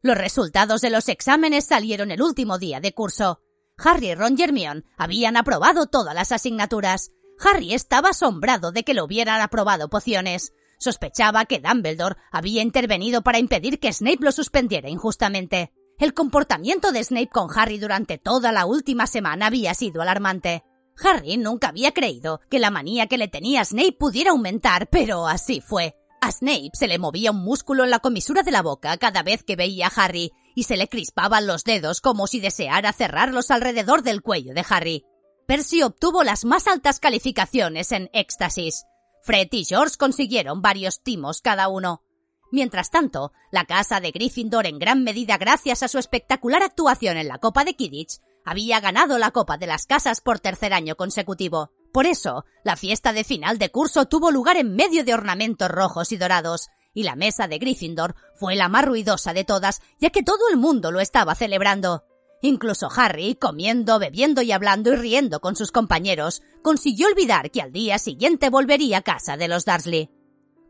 [0.00, 3.40] Los resultados de los exámenes salieron el último día de curso.
[3.78, 7.12] Harry, Ron y habían aprobado todas las asignaturas.
[7.40, 10.52] Harry estaba asombrado de que lo hubieran aprobado pociones.
[10.78, 15.72] Sospechaba que Dumbledore había intervenido para impedir que Snape lo suspendiera injustamente.
[15.98, 20.64] El comportamiento de Snape con Harry durante toda la última semana había sido alarmante.
[21.02, 25.60] Harry nunca había creído que la manía que le tenía Snape pudiera aumentar, pero así
[25.60, 25.94] fue.
[26.20, 29.44] A Snape se le movía un músculo en la comisura de la boca cada vez
[29.44, 34.02] que veía a Harry, y se le crispaban los dedos como si deseara cerrarlos alrededor
[34.02, 35.04] del cuello de Harry.
[35.46, 38.84] Percy obtuvo las más altas calificaciones en éxtasis.
[39.22, 42.02] Fred y George consiguieron varios timos cada uno.
[42.50, 47.28] Mientras tanto, la casa de Gryffindor, en gran medida gracias a su espectacular actuación en
[47.28, 51.70] la Copa de Kidditch, había ganado la Copa de las Casas por tercer año consecutivo.
[51.98, 56.12] Por eso, la fiesta de final de curso tuvo lugar en medio de ornamentos rojos
[56.12, 60.22] y dorados, y la mesa de Gryffindor fue la más ruidosa de todas, ya que
[60.22, 62.04] todo el mundo lo estaba celebrando.
[62.40, 67.72] Incluso Harry, comiendo, bebiendo y hablando y riendo con sus compañeros, consiguió olvidar que al
[67.72, 70.08] día siguiente volvería a casa de los Dursley.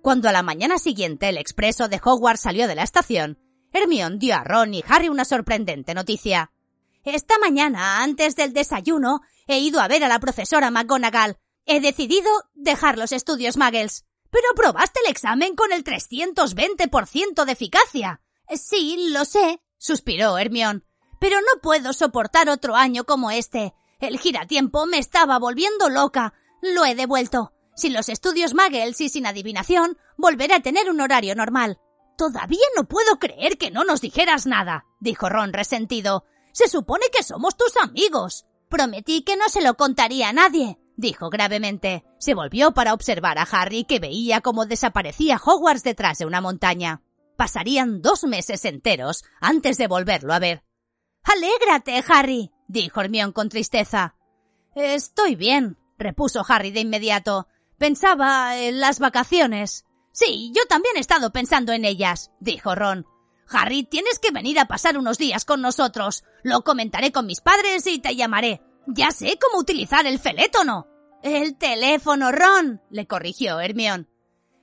[0.00, 3.38] Cuando a la mañana siguiente el expreso de Hogwarts salió de la estación,
[3.70, 6.52] Hermione dio a Ron y Harry una sorprendente noticia.
[7.04, 11.38] Esta mañana, antes del desayuno, he ido a ver a la profesora McGonagall.
[11.64, 14.04] He decidido dejar los estudios Muggles.
[14.30, 18.20] Pero probaste el examen con el 320% de eficacia.
[18.54, 20.82] Sí, lo sé, suspiró Hermione
[21.18, 23.74] pero no puedo soportar otro año como este.
[24.00, 26.34] El giratiempo me estaba volviendo loca.
[26.62, 27.52] Lo he devuelto.
[27.74, 31.78] Sin los estudios Muggles y sin adivinación, volveré a tener un horario normal.
[32.16, 36.24] Todavía no puedo creer que no nos dijeras nada, dijo Ron resentido.
[36.52, 38.46] Se supone que somos tus amigos.
[38.68, 42.04] Prometí que no se lo contaría a nadie, dijo gravemente.
[42.18, 47.02] Se volvió para observar a Harry que veía cómo desaparecía Hogwarts detrás de una montaña.
[47.36, 50.64] Pasarían dos meses enteros antes de volverlo a ver.
[51.22, 54.16] Alégrate, Harry, dijo Hermión con tristeza.
[54.74, 57.46] Estoy bien, repuso Harry de inmediato.
[57.78, 59.84] Pensaba en las vacaciones.
[60.12, 63.06] Sí, yo también he estado pensando en ellas, dijo Ron.
[63.50, 66.24] Harry, tienes que venir a pasar unos días con nosotros.
[66.42, 68.62] Lo comentaré con mis padres y te llamaré.
[68.86, 70.86] Ya sé cómo utilizar el felétono.
[71.22, 74.08] El teléfono, Ron, le corrigió Hermión.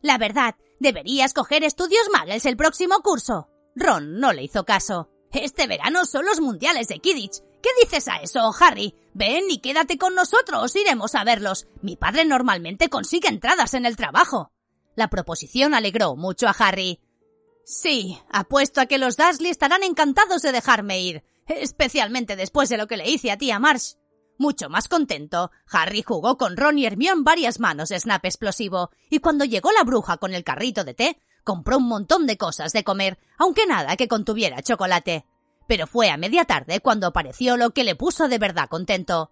[0.02, 3.50] La verdad, deberías coger estudios Muggles el próximo curso.
[3.76, 5.10] Ron no le hizo caso.
[5.32, 7.42] Este verano son los mundiales de Kidditch.
[7.62, 8.96] ¿Qué dices a eso, Harry?
[9.14, 11.68] Ven y quédate con nosotros, iremos a verlos.
[11.82, 14.52] Mi padre normalmente consigue entradas en el trabajo.
[14.96, 17.00] La proposición alegró mucho a Harry.
[17.66, 22.86] Sí, apuesto a que los Dursley estarán encantados de dejarme ir, especialmente después de lo
[22.86, 23.95] que le hice a tía Marsh.
[24.38, 29.18] Mucho más contento, Harry jugó con Ron y Hermione varias manos de snap explosivo, y
[29.18, 32.84] cuando llegó la bruja con el carrito de té, compró un montón de cosas de
[32.84, 35.26] comer, aunque nada que contuviera chocolate.
[35.68, 39.32] Pero fue a media tarde cuando apareció lo que le puso de verdad contento.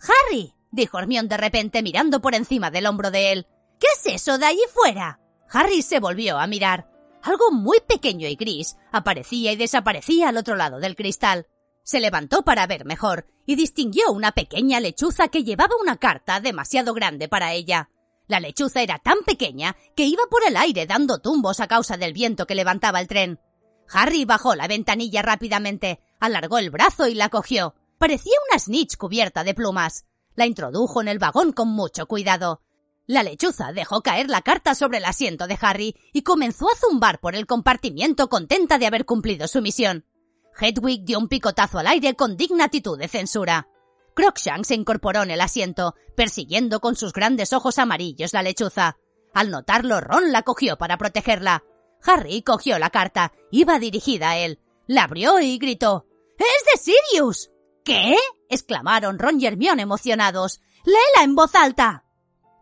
[0.00, 3.46] Harry, dijo Hermión de repente mirando por encima del hombro de él.
[3.78, 5.20] ¿Qué es eso de allí fuera?
[5.50, 6.95] Harry se volvió a mirar.
[7.26, 11.48] Algo muy pequeño y gris aparecía y desaparecía al otro lado del cristal.
[11.82, 16.94] Se levantó para ver mejor y distinguió una pequeña lechuza que llevaba una carta demasiado
[16.94, 17.90] grande para ella.
[18.28, 22.12] La lechuza era tan pequeña que iba por el aire dando tumbos a causa del
[22.12, 23.40] viento que levantaba el tren.
[23.92, 27.74] Harry bajó la ventanilla rápidamente, alargó el brazo y la cogió.
[27.98, 30.04] Parecía una snitch cubierta de plumas.
[30.36, 32.62] La introdujo en el vagón con mucho cuidado.
[33.06, 37.20] La lechuza dejó caer la carta sobre el asiento de Harry y comenzó a zumbar
[37.20, 40.04] por el compartimiento contenta de haber cumplido su misión.
[40.58, 43.68] Hedwig dio un picotazo al aire con digna actitud de censura.
[44.14, 48.96] Crookshank se incorporó en el asiento, persiguiendo con sus grandes ojos amarillos la lechuza.
[49.34, 51.62] Al notarlo, Ron la cogió para protegerla.
[52.02, 53.32] Harry cogió la carta.
[53.50, 54.58] Iba dirigida a él.
[54.86, 56.06] La abrió y gritó.
[56.38, 57.50] ¡Es de Sirius!
[57.84, 58.16] ¿Qué?
[58.48, 60.60] exclamaron Ron y Hermione emocionados.
[60.84, 62.05] ¡Léela en voz alta!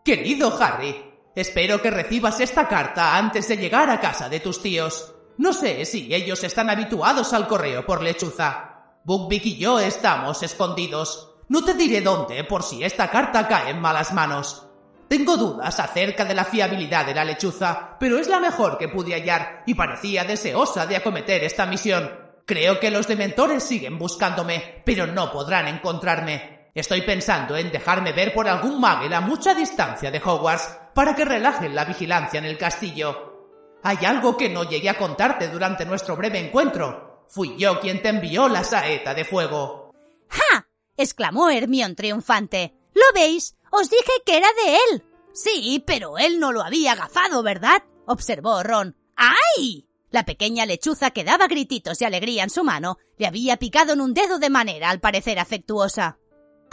[0.05, 0.95] Querido Harry,
[1.35, 5.15] espero que recibas esta carta antes de llegar a casa de tus tíos.
[5.39, 8.99] No sé si ellos están habituados al correo por lechuza.
[9.05, 11.37] Buckbeak y yo estamos escondidos.
[11.49, 14.67] No te diré dónde por si esta carta cae en malas manos.
[15.09, 19.15] Tengo dudas acerca de la fiabilidad de la lechuza, pero es la mejor que pude
[19.15, 22.13] hallar y parecía deseosa de acometer esta misión.
[22.45, 26.54] Creo que los dementores siguen buscándome, pero no podrán encontrarme.
[26.75, 31.25] Estoy pensando en dejarme ver por algún muggle a mucha distancia de Hogwarts para que
[31.25, 33.79] relajen la vigilancia en el castillo.
[33.85, 37.27] Hay algo que no llegué a contarte durante nuestro breve encuentro.
[37.29, 39.93] Fui yo quien te envió la saeta de fuego.
[40.29, 40.67] ¡Ja!
[40.97, 42.75] exclamó Hermión triunfante.
[42.93, 43.57] ¿Lo veis?
[43.71, 45.05] Os dije que era de él.
[45.33, 47.85] Sí, pero él no lo había agafado, ¿verdad?
[48.07, 48.97] observó Ron.
[49.17, 49.89] ¡Ay!
[50.11, 54.01] La pequeña lechuza que daba grititos de alegría en su mano le había picado en
[54.01, 56.19] un dedo de manera al parecer afectuosa.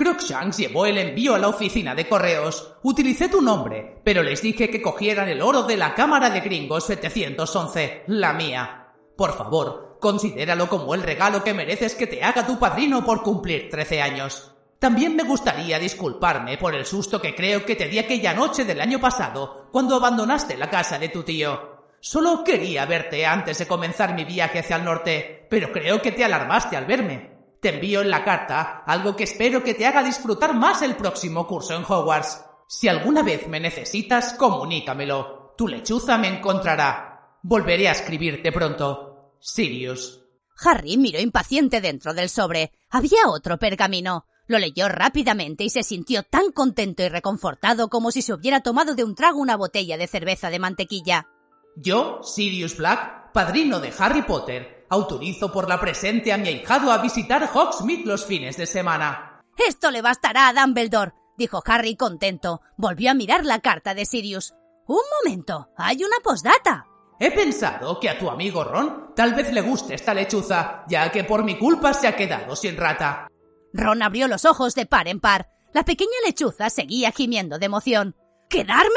[0.02, 2.76] Crookshanks llevó el envío a la oficina de correos.
[2.82, 6.86] Utilicé tu nombre, pero les dije que cogieran el oro de la Cámara de Gringos
[6.86, 8.94] 711, la mía.
[9.16, 13.70] Por favor, Considéralo como el regalo que mereces que te haga tu padrino por cumplir
[13.70, 14.52] 13 años.
[14.80, 18.82] También me gustaría disculparme por el susto que creo que te di aquella noche del
[18.82, 21.86] año pasado, cuando abandonaste la casa de tu tío.
[22.00, 26.26] Solo quería verte antes de comenzar mi viaje hacia el norte, pero creo que te
[26.26, 27.31] alarmaste al verme.
[27.62, 31.46] Te envío en la carta algo que espero que te haga disfrutar más el próximo
[31.46, 32.44] curso en Hogwarts.
[32.68, 35.54] Si alguna vez me necesitas, comunícamelo.
[35.56, 37.38] Tu lechuza me encontrará.
[37.44, 39.36] Volveré a escribirte pronto.
[39.40, 40.24] Sirius.
[40.64, 42.72] Harry miró impaciente dentro del sobre.
[42.90, 44.26] Había otro pergamino.
[44.48, 48.96] Lo leyó rápidamente y se sintió tan contento y reconfortado como si se hubiera tomado
[48.96, 51.28] de un trago una botella de cerveza de mantequilla.
[51.76, 57.00] Yo, Sirius Black, padrino de Harry Potter, autorizo por la presente a mi ahijado a
[57.00, 59.42] visitar Hogsmeade los fines de semana.
[59.58, 62.62] Esto le bastará a Dumbledore, dijo Harry contento.
[62.78, 64.54] Volvió a mirar la carta de Sirius.
[64.88, 66.86] Un momento, hay una postdata.
[67.20, 71.24] He pensado que a tu amigo Ron tal vez le guste esta lechuza, ya que
[71.24, 73.28] por mi culpa se ha quedado sin rata.
[73.74, 75.48] Ron abrió los ojos de par en par.
[75.74, 78.16] La pequeña lechuza seguía gimiendo de emoción.
[78.50, 78.92] ¿Quedármela?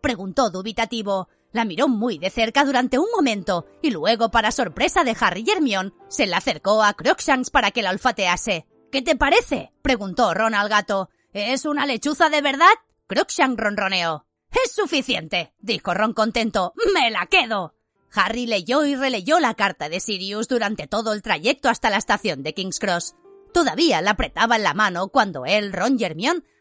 [0.00, 1.28] preguntó dubitativo.
[1.52, 5.92] La miró muy de cerca durante un momento y luego, para sorpresa de Harry y
[6.08, 8.66] se la acercó a Crookshanks para que la olfatease.
[8.92, 9.72] ¿Qué te parece?
[9.82, 11.10] preguntó Ron al gato.
[11.32, 12.72] ¿Es una lechuza de verdad?
[13.06, 14.26] Crookshanks ronroneó.
[14.64, 16.72] Es suficiente, dijo Ron contento.
[16.94, 17.74] ¡Me la quedo!
[18.12, 22.42] Harry leyó y releyó la carta de Sirius durante todo el trayecto hasta la estación
[22.42, 23.14] de King's Cross.
[23.52, 26.04] Todavía la apretaba en la mano cuando él, Ron y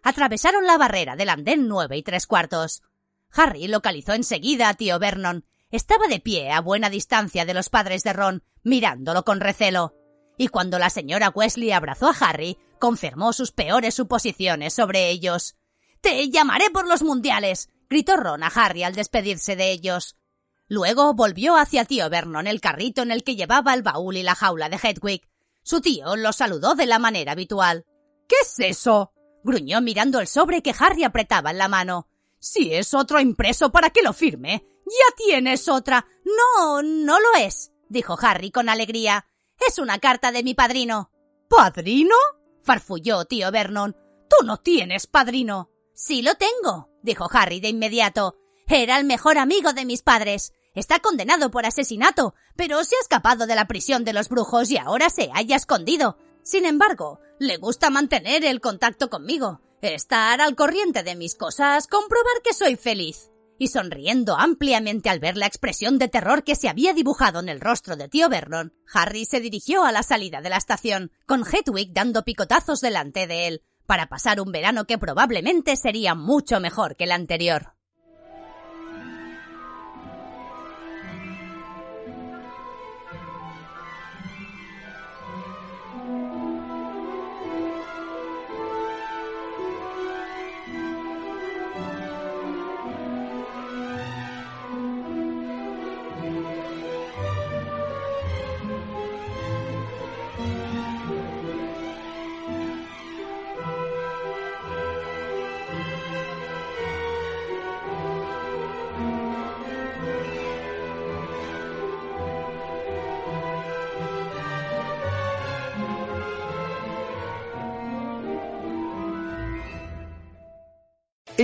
[0.03, 2.83] atravesaron la barrera del andén nueve y tres cuartos.
[3.31, 5.45] Harry localizó enseguida a tío Vernon.
[5.71, 9.95] Estaba de pie a buena distancia de los padres de Ron, mirándolo con recelo.
[10.37, 15.57] Y cuando la señora Wesley abrazó a Harry, confirmó sus peores suposiciones sobre ellos.
[16.01, 20.15] Te llamaré por los mundiales, gritó Ron a Harry al despedirse de ellos.
[20.67, 24.35] Luego volvió hacia tío Vernon el carrito en el que llevaba el baúl y la
[24.35, 25.27] jaula de Hedwig.
[25.63, 27.85] Su tío lo saludó de la manera habitual.
[28.27, 29.11] ¿Qué es eso?
[29.43, 32.08] gruñó mirando el sobre que Harry apretaba en la mano.
[32.39, 34.65] Si es otro impreso, ¿para que lo firme?
[34.85, 36.07] Ya tienes otra.
[36.23, 39.27] No, no lo es, dijo Harry con alegría.
[39.67, 41.11] Es una carta de mi padrino.
[41.49, 42.15] ¿Padrino?
[42.63, 43.95] farfulló tío Vernon.
[44.29, 45.69] Tú no tienes padrino.
[45.93, 48.37] Sí lo tengo, dijo Harry de inmediato.
[48.67, 50.53] Era el mejor amigo de mis padres.
[50.75, 54.77] Está condenado por asesinato, pero se ha escapado de la prisión de los brujos y
[54.77, 56.17] ahora se haya escondido.
[56.43, 62.41] Sin embargo, le gusta mantener el contacto conmigo, estar al corriente de mis cosas, comprobar
[62.43, 63.31] que soy feliz.
[63.57, 67.59] Y sonriendo ampliamente al ver la expresión de terror que se había dibujado en el
[67.59, 71.91] rostro de tío Vernon, Harry se dirigió a la salida de la estación, con Hedwig
[71.91, 77.03] dando picotazos delante de él, para pasar un verano que probablemente sería mucho mejor que
[77.03, 77.78] el anterior.